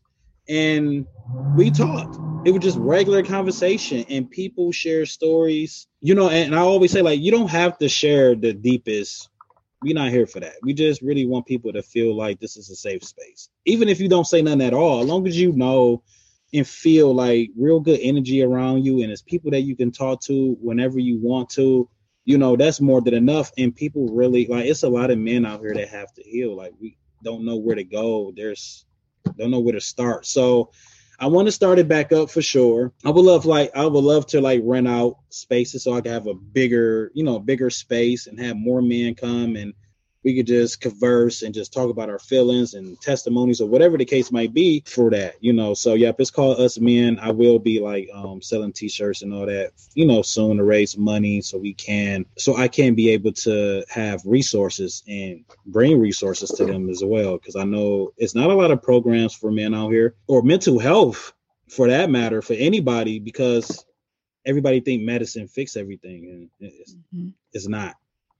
[0.48, 1.06] and
[1.56, 2.18] we talked.
[2.44, 5.86] It was just regular conversation, and people share stories.
[6.00, 9.28] You know, and I always say like you don't have to share the deepest.
[9.82, 10.56] We're not here for that.
[10.62, 13.98] We just really want people to feel like this is a safe space, even if
[13.98, 15.00] you don't say nothing at all.
[15.00, 16.02] As long as you know
[16.52, 20.20] and feel like real good energy around you and it's people that you can talk
[20.20, 21.88] to whenever you want to
[22.24, 23.50] you know that's more than enough.
[23.58, 26.56] And people really like it's a lot of men out here that have to heal.
[26.56, 28.32] Like we don't know where to go.
[28.34, 28.84] There's
[29.36, 30.26] don't know where to start.
[30.26, 30.70] So
[31.18, 32.92] i want to start it back up for sure.
[33.04, 36.12] I would love like i would love to like rent out spaces so i can
[36.12, 39.74] have a bigger you know bigger space and have more men come and
[40.22, 44.04] we could just converse and just talk about our feelings and testimonies or whatever the
[44.04, 45.74] case might be for that, you know.
[45.74, 47.18] So yep, it's called Us Men.
[47.20, 50.98] I will be like um selling t-shirts and all that, you know, soon to raise
[50.98, 56.50] money so we can so I can be able to have resources and bring resources
[56.50, 57.38] to them as well.
[57.38, 60.78] Cause I know it's not a lot of programs for men out here or mental
[60.78, 61.32] health
[61.68, 63.84] for that matter for anybody because
[64.44, 67.28] everybody think medicine fix everything and it's, mm-hmm.
[67.52, 67.94] it's not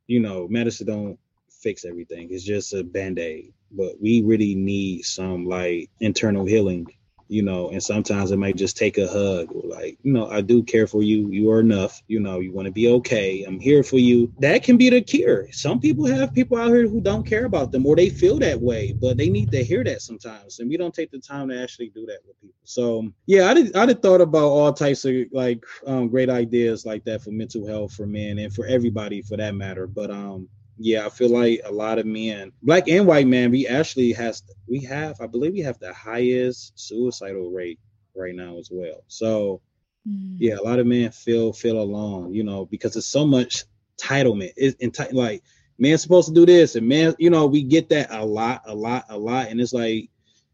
[0.07, 1.19] you know medicine don't
[1.61, 2.29] fix everything.
[2.31, 3.53] It's just a band aid.
[3.73, 6.87] But we really need some like internal healing,
[7.29, 10.41] you know, and sometimes it might just take a hug or like, you know, I
[10.41, 11.29] do care for you.
[11.31, 12.03] You are enough.
[12.09, 13.45] You know, you want to be okay.
[13.45, 14.33] I'm here for you.
[14.41, 15.47] That can be the cure.
[15.53, 18.61] Some people have people out here who don't care about them or they feel that
[18.61, 20.59] way, but they need to hear that sometimes.
[20.59, 22.57] And we don't take the time to actually do that with people.
[22.65, 26.85] So yeah, I did I did thought about all types of like um, great ideas
[26.85, 29.87] like that for mental health for men and for everybody for that matter.
[29.87, 30.49] But um
[30.83, 34.43] yeah, I feel like a lot of men, black and white men, we actually has
[34.67, 37.79] we have, I believe we have the highest suicidal rate
[38.17, 39.05] right now as well.
[39.07, 39.61] So
[40.09, 40.37] mm.
[40.39, 43.65] yeah, a lot of men feel feel alone, you know, because it's so much
[43.99, 44.55] entitlement.
[44.57, 45.43] It's enti- like
[45.79, 48.75] man's supposed to do this, and man, you know, we get that a lot, a
[48.75, 50.09] lot, a lot, and it's like,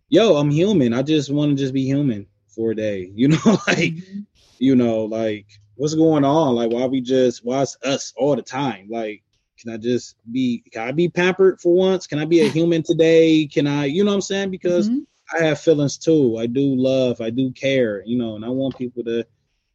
[0.08, 0.92] yo, I'm human.
[0.92, 4.20] I just want to just be human for a day, you know, like, mm-hmm.
[4.58, 6.56] you know, like what's going on?
[6.56, 8.88] Like, why we just why it's us all the time?
[8.90, 9.22] Like
[9.58, 12.06] can I just be can I be pampered for once?
[12.06, 13.46] Can I be a human today?
[13.46, 14.50] Can I, you know what I'm saying?
[14.50, 15.00] Because mm-hmm.
[15.36, 16.38] I have feelings too.
[16.38, 19.26] I do love, I do care, you know, and I want people to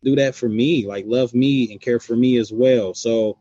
[0.04, 2.94] do that for me, like love me and care for me as well.
[2.94, 3.38] So,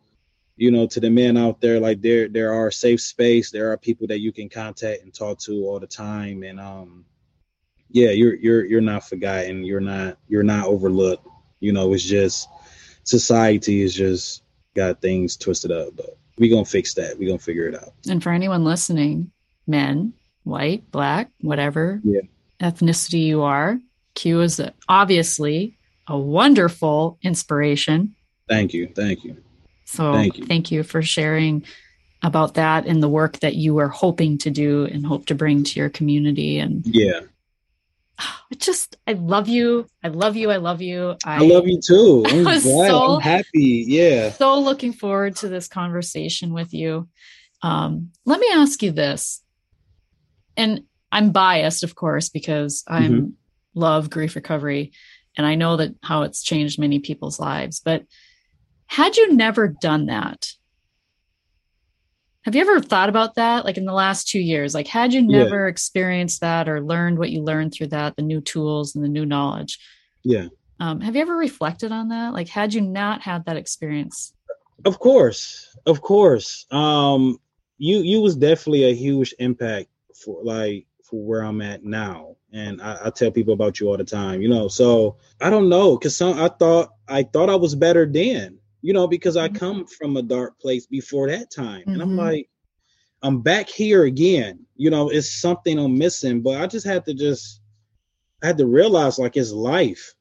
[0.56, 3.78] you know, to the men out there, like there there are safe space, there are
[3.78, 6.42] people that you can contact and talk to all the time.
[6.42, 7.04] And um
[7.90, 11.26] yeah, you're you're you're not forgotten, you're not you're not overlooked.
[11.60, 12.48] You know, it's just
[13.04, 14.42] society is just
[14.74, 17.16] got things twisted up, but we gonna fix that.
[17.16, 17.92] We gonna figure it out.
[18.08, 19.30] And for anyone listening,
[19.66, 22.22] men, white, black, whatever yeah.
[22.60, 23.78] ethnicity you are,
[24.14, 25.76] Q is obviously
[26.08, 28.16] a wonderful inspiration.
[28.48, 28.88] Thank you.
[28.88, 29.36] Thank you.
[29.84, 30.46] So thank you.
[30.46, 31.64] thank you for sharing
[32.22, 35.62] about that and the work that you are hoping to do and hope to bring
[35.64, 36.58] to your community.
[36.58, 37.20] And yeah,
[38.20, 39.86] I just I love you.
[40.04, 40.50] I love you.
[40.50, 41.16] I love you.
[41.24, 42.24] I, I love you too.
[42.28, 42.60] I'm glad.
[42.62, 43.84] So, I'm happy.
[43.86, 44.30] Yeah.
[44.32, 47.08] So looking forward to this conversation with you.
[47.62, 49.42] Um, let me ask you this.
[50.56, 53.26] And I'm biased, of course, because I mm-hmm.
[53.74, 54.92] love grief recovery
[55.36, 57.80] and I know that how it's changed many people's lives.
[57.80, 58.04] But
[58.86, 60.52] had you never done that,
[62.44, 63.64] have you ever thought about that?
[63.64, 65.70] Like in the last two years, like had you never yeah.
[65.70, 69.26] experienced that or learned what you learned through that, the new tools and the new
[69.26, 69.78] knowledge?
[70.22, 70.46] Yeah.
[70.78, 72.32] Um, have you ever reflected on that?
[72.32, 74.32] Like, had you not had that experience?
[74.86, 76.64] Of course, of course.
[76.70, 77.38] Um,
[77.76, 82.80] you you was definitely a huge impact for like for where I'm at now, and
[82.80, 84.40] I, I tell people about you all the time.
[84.40, 88.06] You know, so I don't know because some I thought I thought I was better
[88.06, 89.56] then you know, because I mm-hmm.
[89.56, 91.80] come from a dark place before that time.
[91.80, 91.90] Mm-hmm.
[91.90, 92.18] And I'm mm-hmm.
[92.18, 92.50] like,
[93.22, 94.66] I'm back here again.
[94.76, 97.60] You know, it's something I'm missing, but I just had to just
[98.42, 100.14] I had to realize like it's life.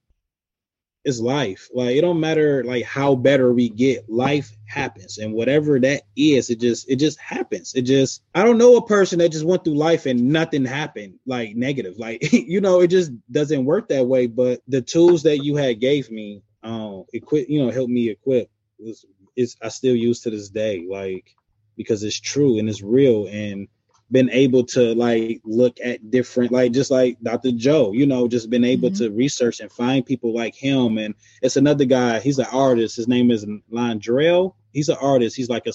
[1.05, 1.69] It's life.
[1.73, 4.09] Like it don't matter like how better we get.
[4.09, 5.17] Life happens.
[5.17, 7.73] And whatever that is, it just it just happens.
[7.73, 11.19] It just I don't know a person that just went through life and nothing happened
[11.25, 11.97] like negative.
[11.97, 14.27] Like, you know, it just doesn't work that way.
[14.27, 18.49] But the tools that you had gave me um equip you know help me equip
[18.77, 21.35] was is I still use to this day like
[21.77, 23.67] because it's true and it's real and
[24.11, 27.51] been able to like look at different like just like Dr.
[27.51, 29.05] Joe, you know, just been able mm-hmm.
[29.05, 30.97] to research and find people like him.
[30.97, 32.97] And it's another guy, he's an artist.
[32.97, 34.55] His name is Londrelle.
[34.73, 35.35] He's an artist.
[35.35, 35.73] He's like a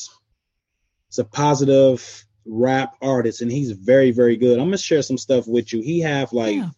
[1.08, 4.58] it's a positive rap artist and he's very, very good.
[4.58, 5.80] I'm gonna share some stuff with you.
[5.80, 6.70] He have like yeah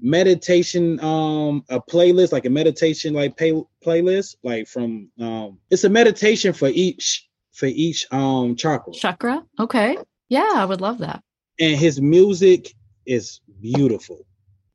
[0.00, 3.52] meditation um a playlist like a meditation like pay,
[3.84, 8.92] playlist like from um it's a meditation for each for each um chakra.
[8.92, 9.44] Chakra?
[9.58, 9.96] Okay.
[10.28, 11.22] Yeah i would love that.
[11.58, 12.74] And his music
[13.06, 14.24] is beautiful.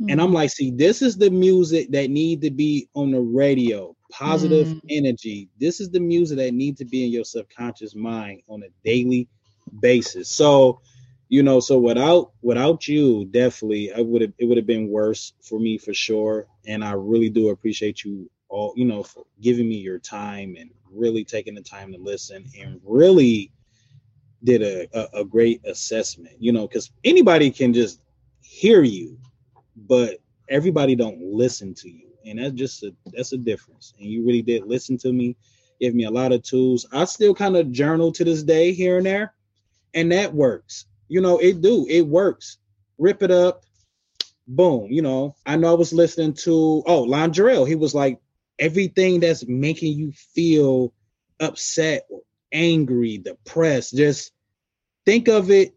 [0.02, 0.12] Mm.
[0.12, 3.96] and i'm like see this is the music that need to be on the radio
[4.14, 4.82] positive mm.
[4.90, 5.50] energy.
[5.60, 9.28] This is the music that need to be in your subconscious mind on a daily
[9.80, 10.30] basis.
[10.30, 10.82] So
[11.34, 15.34] you know, so without without you, definitely, I would have it would have been worse
[15.42, 16.46] for me for sure.
[16.68, 20.70] And I really do appreciate you all, you know, for giving me your time and
[20.92, 23.52] really taking the time to listen and really
[24.44, 28.00] did a, a, a great assessment, you know, because anybody can just
[28.42, 29.18] hear you,
[29.76, 30.20] but
[30.50, 32.10] everybody don't listen to you.
[32.28, 33.96] And that's just a that's a difference.
[33.98, 35.36] And you really did listen to me,
[35.82, 36.86] give me a lot of tools.
[36.92, 39.34] I still kind of journal to this day here and there
[39.96, 40.86] And that works.
[41.14, 41.86] You know, it do.
[41.88, 42.57] It works.
[42.97, 43.66] Rip it up.
[44.47, 44.88] Boom.
[44.89, 47.68] You know, I know I was listening to oh Londrelle.
[47.68, 48.20] He was like,
[48.57, 50.91] everything that's making you feel
[51.39, 54.32] upset or angry, depressed, just
[55.05, 55.76] think of it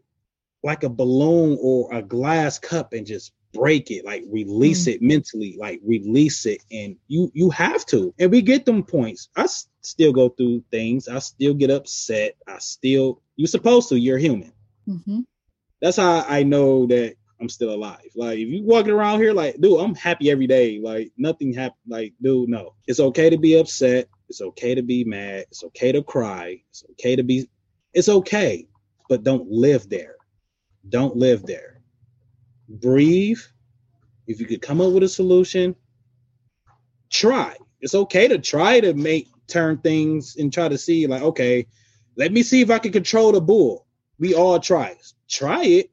[0.62, 4.94] like a balloon or a glass cup and just break it like release mm.
[4.94, 9.30] it mentally like release it and you you have to and we get them points
[9.34, 13.96] i s- still go through things i still get upset i still you're supposed to
[13.96, 14.52] you're human
[14.88, 15.20] mm-hmm.
[15.80, 19.60] that's how i know that i'm still alive like if you walking around here like
[19.60, 23.58] dude i'm happy every day like nothing happened like dude no it's okay to be
[23.58, 27.48] upset it's okay to be mad it's okay to cry it's okay to be
[27.92, 28.66] it's okay
[29.08, 30.16] but don't live there
[30.88, 31.76] don't live there
[32.68, 33.40] breathe.
[34.26, 35.76] If you could come up with a solution,
[37.10, 37.56] try.
[37.80, 41.66] It's okay to try to make turn things and try to see, like, okay,
[42.16, 43.86] let me see if I can control the bull.
[44.18, 44.96] We all try.
[45.28, 45.90] Try it.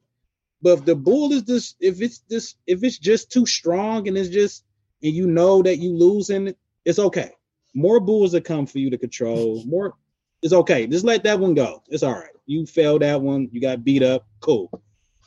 [0.62, 4.16] But if the bull is this, if it's this, if it's just too strong and
[4.16, 4.64] it's just,
[5.02, 6.54] and you know that you losing,
[6.84, 7.32] it's okay.
[7.74, 9.62] More bulls that come for you to control.
[9.66, 9.94] More,
[10.42, 10.86] it's okay.
[10.86, 11.82] Just let that one go.
[11.88, 12.30] It's all right.
[12.46, 13.48] You failed that one.
[13.52, 14.26] You got beat up.
[14.40, 14.70] Cool.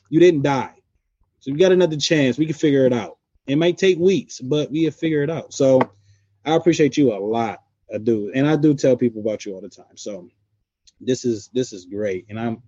[0.10, 0.74] You didn't die.
[1.39, 2.38] So we got another chance.
[2.38, 3.18] We can figure it out.
[3.45, 5.54] It might take weeks, but we have figure it out.
[5.54, 5.82] So
[6.45, 7.62] I appreciate you a lot.
[7.93, 8.32] I do.
[8.34, 9.95] And I do tell people about you all the time.
[9.95, 10.30] So
[11.00, 12.26] this is this is great.
[12.30, 12.62] And I'm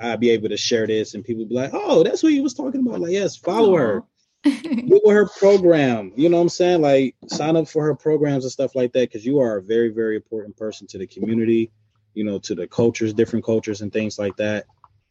[0.00, 2.54] I'll be able to share this and people be like, oh, that's who you was
[2.54, 3.00] talking about.
[3.00, 4.02] Like, yes, follow her.
[4.44, 6.12] Look her program.
[6.16, 6.80] You know what I'm saying?
[6.80, 9.90] Like sign up for her programs and stuff like that because you are a very,
[9.90, 11.70] very important person to the community,
[12.14, 14.64] you know, to the cultures, different cultures and things like that.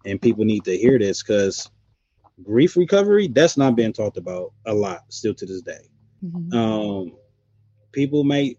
[0.06, 1.70] And people need to hear this because
[2.44, 5.90] grief recovery that's not being talked about a lot still to this day
[6.24, 6.58] mm-hmm.
[6.58, 7.12] um
[7.92, 8.56] people may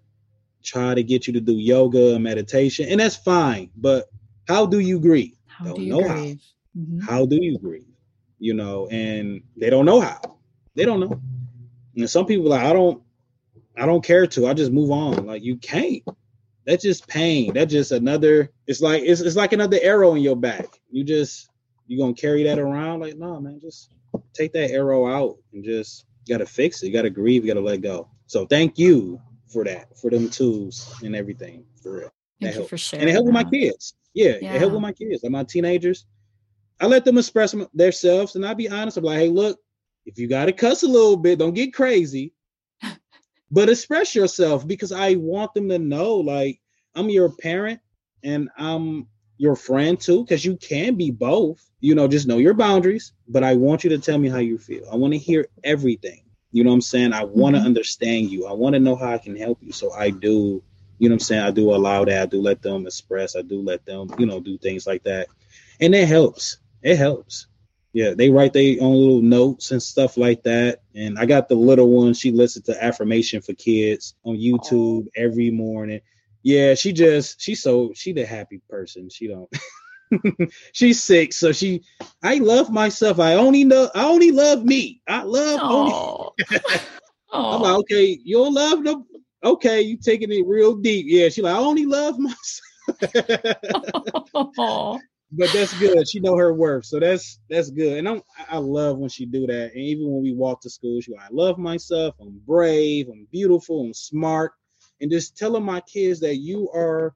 [0.62, 4.06] try to get you to do yoga meditation and that's fine but
[4.48, 6.42] how do you grieve how don't do know grieve?
[6.74, 7.00] how mm-hmm.
[7.00, 7.86] how do you grieve
[8.38, 10.20] you know and they don't know how
[10.74, 11.20] they don't know
[11.96, 13.02] and some people like i don't
[13.76, 16.02] i don't care to i just move on like you can't
[16.66, 20.36] that's just pain that's just another it's like it's, it's like another arrow in your
[20.36, 21.50] back you just
[21.90, 23.00] you gonna carry that around?
[23.00, 23.90] Like, no, man, just
[24.32, 26.86] take that arrow out and just you gotta fix it.
[26.86, 27.44] You gotta grieve.
[27.44, 28.08] You gotta let go.
[28.28, 31.64] So thank you for that, for them tools and everything.
[31.82, 32.12] For real.
[32.40, 33.02] Thank that you for sharing.
[33.02, 33.94] And it helped with my kids.
[34.14, 35.22] Yeah, yeah, it helped with my kids.
[35.22, 36.06] Like my teenagers.
[36.80, 38.96] I let them express themselves, and I be honest.
[38.96, 39.58] I'm like, hey, look,
[40.06, 42.32] if you gotta cuss a little bit, don't get crazy,
[43.50, 46.61] but express yourself because I want them to know, like,
[46.94, 47.80] I'm your parent
[48.24, 49.06] and I'm
[49.36, 51.64] your friend too, because you can be both.
[51.80, 53.12] You know, just know your boundaries.
[53.28, 54.84] But I want you to tell me how you feel.
[54.92, 56.24] I want to hear everything.
[56.52, 57.12] You know what I'm saying?
[57.12, 57.66] I want to mm-hmm.
[57.68, 58.46] understand you.
[58.46, 59.72] I want to know how I can help you.
[59.72, 60.62] So I do,
[61.01, 61.42] you know what I'm saying?
[61.42, 62.22] I do allow that.
[62.22, 63.34] I do let them express.
[63.34, 65.28] I do let them, you know, do things like that.
[65.80, 66.59] And it helps.
[66.82, 67.46] It helps.
[67.94, 70.82] Yeah, they write their own little notes and stuff like that.
[70.94, 72.12] And I got the little one.
[72.12, 75.11] She listens to affirmation for kids on YouTube oh.
[75.16, 76.03] every morning.
[76.42, 79.09] Yeah, she just she's so she the happy person.
[79.09, 79.51] She don't
[80.72, 81.82] she's sick, so she
[82.22, 83.18] I love myself.
[83.18, 85.01] I only know I only love me.
[85.09, 86.30] I love only
[87.32, 89.07] I'm like, okay, you don't love no
[89.43, 91.07] okay, you taking it real deep.
[91.09, 92.61] Yeah, she like I only love myself.
[95.32, 96.09] but that's good.
[96.09, 97.99] She know her worth, so that's that's good.
[97.99, 99.72] And I'm I love when she do that.
[99.74, 102.14] And even when we walk to school, she like, I love myself.
[102.20, 103.09] I'm brave.
[103.09, 103.82] I'm beautiful.
[103.82, 104.53] I'm smart
[105.01, 107.14] and just telling my kids that you are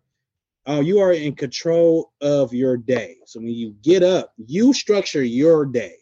[0.66, 3.16] uh, you are in control of your day.
[3.26, 5.96] So when you get up, you structure your day.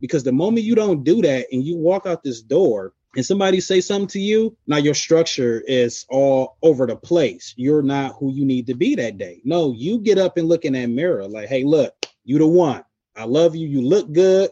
[0.00, 3.60] Because the moment you don't do that and you walk out this door and somebody
[3.60, 7.54] say something to you, now your structure is all over the place.
[7.56, 9.40] You're not who you need to be that day.
[9.44, 11.94] No, you get up and look in that mirror like, hey, look,
[12.24, 12.84] you the one.
[13.16, 13.66] I love you.
[13.66, 14.50] You look good.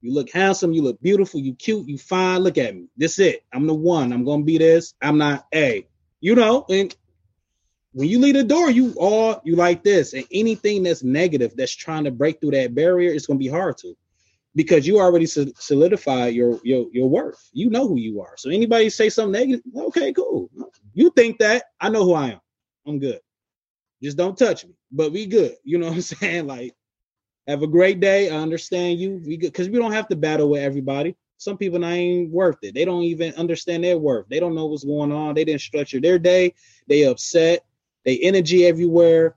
[0.00, 0.72] You look handsome.
[0.72, 1.40] You look beautiful.
[1.40, 1.86] You cute.
[1.86, 2.40] You fine.
[2.40, 2.86] Look at me.
[2.96, 3.44] This it.
[3.52, 4.12] I'm the one.
[4.12, 4.94] I'm gonna be this.
[5.02, 5.46] I'm not.
[5.52, 5.86] Hey,
[6.20, 6.94] you know, and
[7.92, 11.74] when you leave the door, you all you like this, and anything that's negative that's
[11.74, 13.94] trying to break through that barrier, it's gonna be hard to,
[14.54, 17.48] because you already solidify your your your worth.
[17.52, 18.34] You know who you are.
[18.36, 20.50] So anybody say something negative, okay, cool.
[20.94, 22.40] You think that I know who I am.
[22.86, 23.20] I'm good.
[24.02, 25.54] Just don't touch me, but we good.
[25.62, 26.46] You know what I'm saying?
[26.46, 26.74] Like,
[27.46, 28.30] have a great day.
[28.30, 29.20] I understand you.
[29.24, 31.16] We good because we don't have to battle with everybody.
[31.36, 32.74] Some people ain't worth it.
[32.74, 34.26] They don't even understand their worth.
[34.28, 35.34] They don't know what's going on.
[35.34, 36.54] They didn't structure their day.
[36.86, 37.64] They upset.
[38.04, 39.36] They energy everywhere.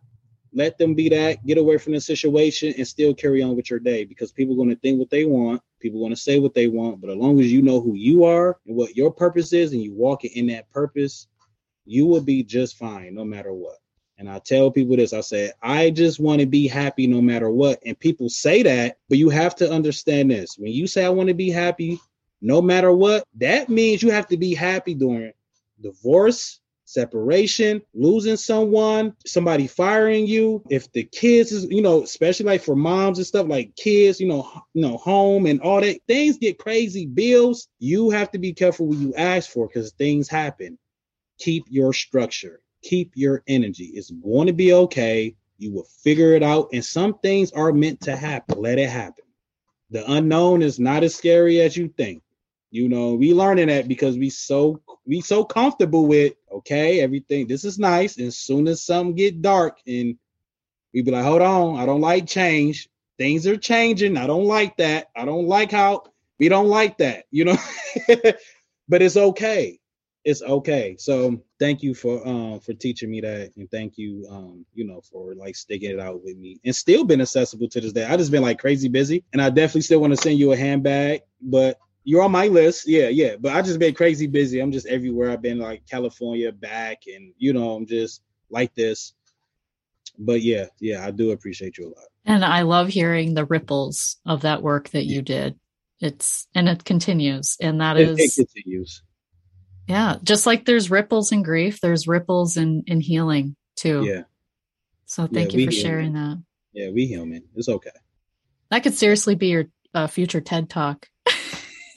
[0.54, 1.46] Let them be that.
[1.46, 4.58] Get away from the situation and still carry on with your day because people are
[4.58, 5.62] going to think what they want.
[5.80, 7.02] People going to say what they want.
[7.02, 9.82] But as long as you know who you are and what your purpose is and
[9.82, 11.28] you walk in that purpose,
[11.86, 13.78] you will be just fine no matter what.
[14.18, 17.50] And I tell people this I said, I just want to be happy no matter
[17.50, 17.80] what.
[17.86, 20.56] And people say that, but you have to understand this.
[20.58, 22.00] When you say, I want to be happy
[22.42, 25.34] no matter what, that means you have to be happy during
[25.82, 26.60] divorce,
[26.94, 30.64] separation, losing someone, somebody firing you.
[30.70, 34.28] If the kids is, you know, especially like for moms and stuff, like kids, you
[34.28, 37.06] know, you know, home and all that, things get crazy.
[37.06, 40.78] Bills, you have to be careful what you ask for because things happen.
[41.40, 43.86] Keep your structure, keep your energy.
[43.94, 45.36] It's going to be okay.
[45.58, 46.70] You will figure it out.
[46.74, 48.62] And some things are meant to happen.
[48.62, 49.26] Let it happen.
[49.90, 52.24] The unknown is not as scary as you think.
[52.74, 57.66] You know, we learning that because we so we so comfortable with okay, everything this
[57.66, 58.18] is nice.
[58.18, 60.18] And as soon as something get dark and
[60.92, 62.90] we be like, hold on, I don't like change.
[63.20, 64.18] Things are changing.
[64.18, 65.10] I don't like that.
[65.16, 66.06] I don't like how
[66.40, 67.58] we don't like that, you know.
[68.90, 69.80] but it's okay.
[70.26, 70.96] It's okay.
[70.98, 75.00] So thank you for um for teaching me that and thank you um you know
[75.02, 78.06] for like sticking it out with me and still been accessible to this day.
[78.06, 80.58] I just been like crazy busy and I definitely still want to send you a
[80.58, 82.88] handbag, but you're on my list.
[82.88, 83.36] Yeah, yeah.
[83.40, 84.60] But I just been crazy busy.
[84.60, 85.32] I'm just everywhere.
[85.32, 89.14] I've been like California back and you know, I'm just like this.
[90.18, 92.08] But yeah, yeah, I do appreciate you a lot.
[92.26, 95.60] And I love hearing the ripples of that work that you did.
[96.00, 97.58] It's and it continues.
[97.60, 99.02] And that it, is it continues.
[99.88, 100.18] Yeah.
[100.24, 104.04] Just like there's ripples in grief, there's ripples in in healing too.
[104.06, 104.24] Yeah.
[105.06, 106.44] So thank yeah, you for sharing that.
[106.74, 107.44] Yeah, we human.
[107.56, 107.92] It's okay.
[108.70, 111.08] That could seriously be your uh, future TED talk.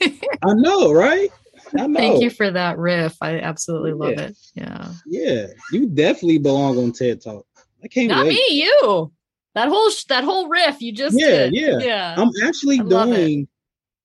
[0.01, 1.29] I know, right?
[1.77, 1.99] I know.
[1.99, 3.17] Thank you for that riff.
[3.21, 4.21] I absolutely love yeah.
[4.21, 4.37] it.
[4.55, 4.91] Yeah.
[5.05, 5.47] Yeah.
[5.71, 7.45] You definitely belong on TED Talk.
[7.83, 8.33] I can't Not wait.
[8.33, 9.11] me, you.
[9.55, 11.55] That whole that whole riff you just yeah, did.
[11.55, 11.77] Yeah.
[11.79, 12.15] Yeah.
[12.17, 13.47] I'm actually I doing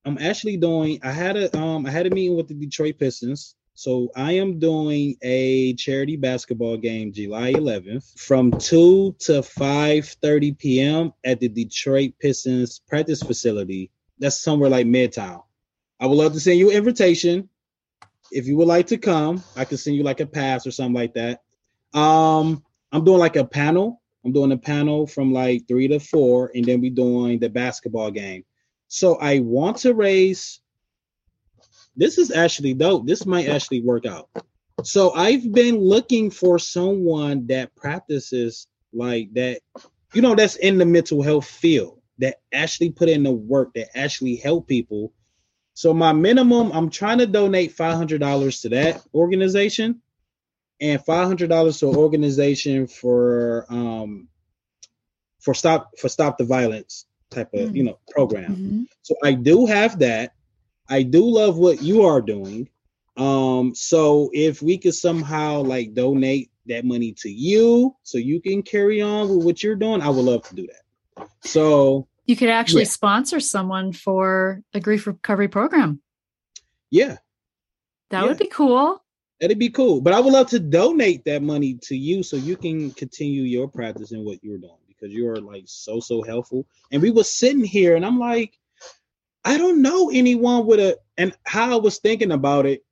[0.04, 3.54] I'm actually doing I had a um I had a meeting with the Detroit Pistons.
[3.74, 11.12] So I am doing a charity basketball game July 11th from 2 to 5:30 p.m.
[11.24, 13.90] at the Detroit Pistons practice facility.
[14.18, 15.42] That's somewhere like Midtown.
[16.02, 17.48] I would love to send you an invitation.
[18.32, 20.94] If you would like to come, I can send you like a pass or something
[20.94, 21.42] like that.
[21.96, 24.02] Um, I'm doing like a panel.
[24.24, 28.10] I'm doing a panel from like three to four, and then we're doing the basketball
[28.10, 28.44] game.
[28.88, 30.60] So I want to raise.
[31.94, 33.06] This is actually dope.
[33.06, 34.28] This might actually work out.
[34.82, 39.60] So I've been looking for someone that practices like that,
[40.14, 43.96] you know, that's in the mental health field that actually put in the work that
[43.96, 45.12] actually help people
[45.74, 50.02] so my minimum, I'm trying to donate five hundred dollars to that organization,
[50.80, 54.28] and five hundred dollars to an organization for um
[55.40, 57.76] for stop for stop the violence type of mm-hmm.
[57.76, 58.52] you know program.
[58.52, 58.82] Mm-hmm.
[59.02, 60.34] So I do have that.
[60.88, 62.68] I do love what you are doing.
[63.16, 68.62] Um, so if we could somehow like donate that money to you so you can
[68.62, 71.28] carry on with what you're doing, I would love to do that.
[71.44, 72.88] So you could actually yeah.
[72.88, 76.00] sponsor someone for a grief recovery program.
[76.90, 77.18] Yeah.
[78.08, 78.24] That yeah.
[78.24, 79.04] would be cool.
[79.38, 80.00] That'd be cool.
[80.00, 83.68] But I would love to donate that money to you so you can continue your
[83.68, 86.66] practice and what you're doing because you're like so, so helpful.
[86.90, 88.58] And we were sitting here and I'm like,
[89.44, 92.82] I don't know anyone with a, and how I was thinking about it,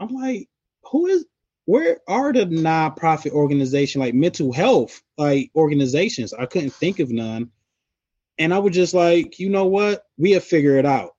[0.00, 0.48] I'm like,
[0.90, 1.26] who is,
[1.66, 6.32] where are the nonprofit organization like mental health like organizations?
[6.32, 7.50] I couldn't think of none.
[8.38, 10.04] And I was just like, you know what?
[10.18, 11.12] We have figured it out.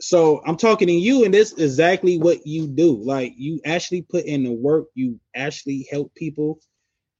[0.00, 2.96] So I'm talking to you, and this is exactly what you do.
[2.96, 6.60] Like you actually put in the work, you actually help people.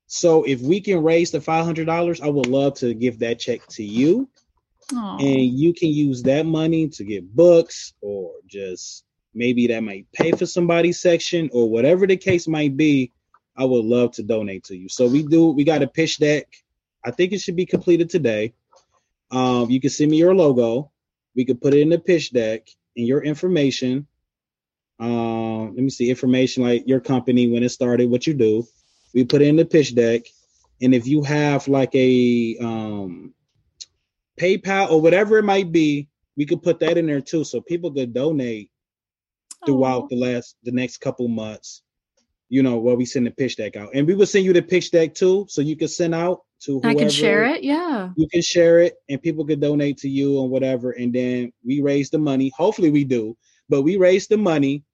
[0.06, 3.38] So if we can raise the five hundred dollars, I would love to give that
[3.38, 4.28] check to you.
[4.92, 5.20] Aww.
[5.20, 10.32] And you can use that money to get books or just maybe that might pay
[10.32, 13.12] for somebody's section or whatever the case might be.
[13.56, 14.88] I would love to donate to you.
[14.88, 16.46] So we do we got a pitch deck.
[17.04, 18.54] I think it should be completed today.
[19.30, 20.90] Um, you can send me your logo.
[21.36, 24.06] We could put it in the pitch deck and your information.
[24.98, 28.66] Um, let me see information like your company when it started, what you do.
[29.14, 30.22] We put it in the pitch deck,
[30.80, 33.34] and if you have like a um,
[34.38, 37.92] PayPal or whatever it might be, we could put that in there too, so people
[37.92, 38.70] could donate
[39.66, 41.82] throughout the last the next couple months.
[42.50, 44.60] You know, while we send the pitch deck out, and we will send you the
[44.60, 46.88] pitch deck too, so you can send out to whoever.
[46.88, 47.62] I can share it.
[47.62, 48.10] Yeah.
[48.16, 50.92] You can share it and people can donate to you and whatever.
[50.92, 52.52] And then we raise the money.
[52.56, 53.36] Hopefully we do,
[53.68, 54.84] but we raise the money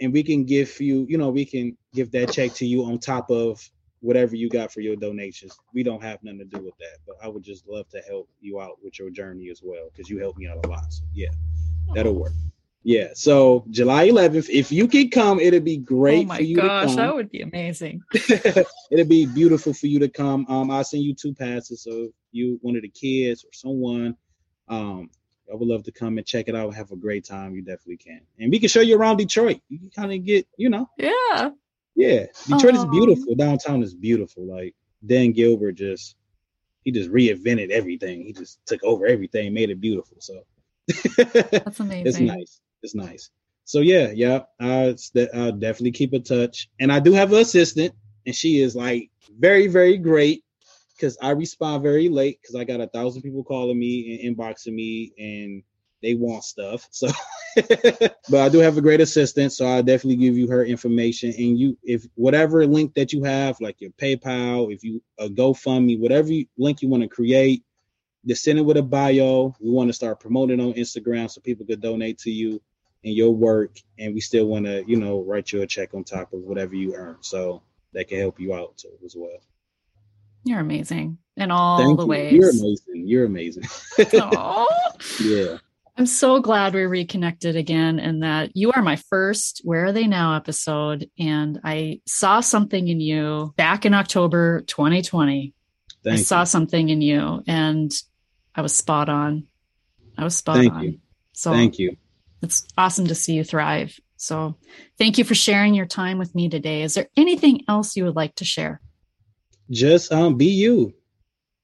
[0.00, 2.98] and we can give you, you know, we can give that check to you on
[2.98, 3.68] top of
[4.00, 5.58] whatever you got for your donations.
[5.74, 8.28] We don't have nothing to do with that, but I would just love to help
[8.40, 10.92] you out with your journey as well because you helped me out a lot.
[10.92, 11.30] So yeah,
[11.94, 12.20] that'll oh.
[12.20, 12.32] work.
[12.84, 13.08] Yeah.
[13.14, 16.82] So July 11th, if you can come, it'd be great oh my for you gosh,
[16.82, 16.96] to come.
[16.96, 18.02] that would be amazing.
[18.90, 20.46] it'd be beautiful for you to come.
[20.48, 21.82] Um, I'll send you two passes.
[21.82, 24.16] So if you one of the kids or someone,
[24.68, 25.10] um,
[25.50, 27.54] I would love to come and check it out have a great time.
[27.54, 28.20] You definitely can.
[28.38, 29.60] And we can show you around Detroit.
[29.68, 31.50] You can kind of get, you know, Yeah.
[31.96, 32.26] yeah.
[32.46, 33.34] Detroit is Um, beautiful.
[33.34, 34.44] Downtown is beautiful.
[34.46, 34.74] Like
[35.04, 36.16] Dan Gilbert just
[36.84, 38.24] he just reinvented everything.
[38.24, 40.16] He just took over everything, made it beautiful.
[40.20, 40.42] So
[41.16, 42.06] That's amazing.
[42.06, 42.60] it's nice.
[42.82, 43.30] It's nice.
[43.64, 44.40] So yeah, yeah.
[44.58, 46.68] De- I'll definitely keep in touch.
[46.80, 50.42] And I do have an assistant, and she is like very, very great
[50.96, 54.74] because I respond very late because I got a thousand people calling me and inboxing
[54.74, 55.62] me, and
[56.02, 56.88] they want stuff.
[56.90, 57.08] So,
[57.56, 61.34] but I do have a great assistant, so I'll definitely give you her information.
[61.36, 65.98] And you, if whatever link that you have, like your PayPal, if you a GoFundMe,
[66.00, 67.64] whatever you, link you want to create,
[68.26, 69.54] just send it with a bio.
[69.60, 72.62] We want to start promoting on Instagram so people could donate to you
[73.04, 76.04] and your work, and we still want to, you know, write you a check on
[76.04, 79.38] top of whatever you earn, so that can help you out too as well.
[80.44, 82.08] You're amazing in all Thank the you.
[82.08, 82.32] ways.
[82.32, 83.06] You're amazing.
[83.06, 83.64] You're amazing.
[85.20, 85.58] Yeah.
[85.96, 90.06] I'm so glad we reconnected again and that you are my first Where Are They
[90.06, 91.10] Now episode.
[91.18, 95.54] And I saw something in you back in October 2020.
[96.06, 97.92] I Thank saw something in you and
[98.54, 99.48] I was spot on.
[100.16, 100.84] I was spot Thank on.
[100.84, 100.98] you.
[101.32, 101.96] So Thank you.
[102.42, 103.98] It's awesome to see you thrive.
[104.16, 104.56] So
[104.98, 106.82] thank you for sharing your time with me today.
[106.82, 108.80] Is there anything else you would like to share?
[109.70, 110.94] Just um be you.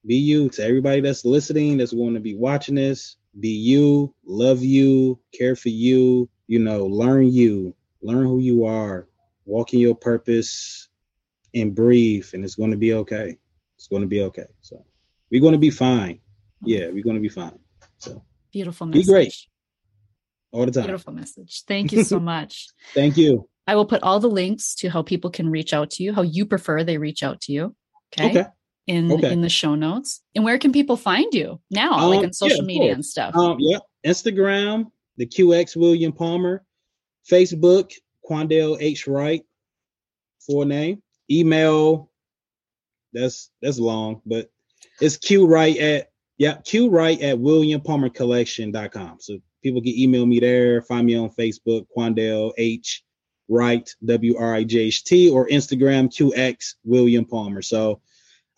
[0.06, 3.16] Be you to everybody that's listening, that's going to be watching this.
[3.40, 9.08] Be you, love you, care for you, you know, learn you, learn who you are,
[9.46, 10.88] walk in your purpose
[11.54, 13.38] and breathe, and it's going to be okay.
[13.76, 14.46] It's going to be okay.
[14.60, 14.84] So
[15.30, 16.20] we're going to be fine.
[16.62, 17.58] Yeah, we're going to be fine.
[17.98, 18.22] So
[18.52, 19.34] Beautiful Be great.
[20.54, 20.84] All the time.
[20.84, 21.64] Beautiful message.
[21.66, 22.68] Thank you so much.
[22.94, 23.48] Thank you.
[23.66, 26.22] I will put all the links to how people can reach out to you, how
[26.22, 27.74] you prefer they reach out to you.
[28.12, 28.30] Okay.
[28.30, 28.48] Okay.
[28.86, 29.32] In Okay.
[29.32, 30.20] in the show notes.
[30.34, 33.34] And where can people find you now, like Um, on social yeah, media and stuff?
[33.34, 33.82] Um, yep.
[34.06, 36.64] Instagram, the QX William Palmer.
[37.28, 37.92] Facebook,
[38.28, 39.06] Quandell H.
[39.06, 39.42] Wright,
[40.46, 41.02] full name.
[41.30, 42.10] Email,
[43.14, 44.50] that's that's long, but
[45.00, 49.16] it's Q Wright at yeah, Q Wright at William Palmer WilliamPalmerCollection.com.
[49.20, 53.02] So people can email me there, find me on Facebook, Quandell H.
[53.48, 57.60] Wright, W R I J H T, or Instagram, QX William Palmer.
[57.60, 58.00] So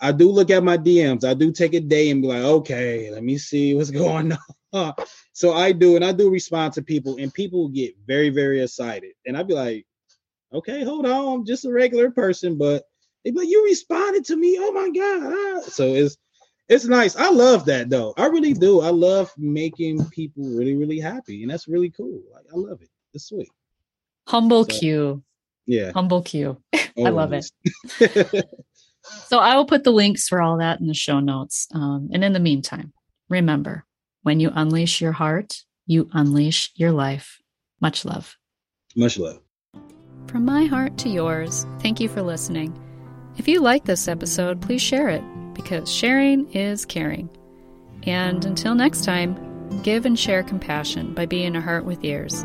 [0.00, 1.24] I do look at my DMs.
[1.24, 4.36] I do take a day and be like, okay, let me see what's going
[4.72, 4.94] on.
[5.32, 9.12] so I do, and I do respond to people, and people get very, very excited.
[9.26, 9.86] And I'd be like,
[10.52, 12.84] okay, hold on, I'm just a regular person, but
[13.24, 14.56] they like, you responded to me.
[14.60, 15.32] Oh my God.
[15.32, 16.16] ah." So it's
[16.68, 17.16] it's nice.
[17.16, 18.14] I love that though.
[18.16, 18.80] I really do.
[18.80, 21.42] I love making people really, really happy.
[21.42, 22.20] And that's really cool.
[22.32, 22.88] Like I love it.
[23.14, 23.48] It's sweet.
[24.26, 25.22] Humble so- Q.
[25.66, 25.92] Yeah.
[25.92, 26.60] Humble Q.
[26.74, 27.46] I love it.
[29.26, 31.68] So I will put the links for all that in the show notes.
[31.72, 32.92] Um, and in the meantime,
[33.28, 33.84] remember
[34.22, 37.38] when you unleash your heart, you unleash your life.
[37.80, 38.36] Much love.
[38.96, 39.40] Much love.
[40.26, 42.76] From my heart to yours, thank you for listening.
[43.36, 45.22] If you like this episode, please share it
[45.56, 47.28] because sharing is caring.
[48.04, 52.42] And until next time, give and share compassion by being a heart with ears.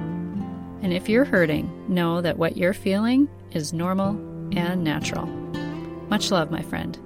[0.82, 4.12] And if you're hurting, know that what you're feeling is normal
[4.58, 5.28] and natural.
[6.10, 6.98] Much love, my friend.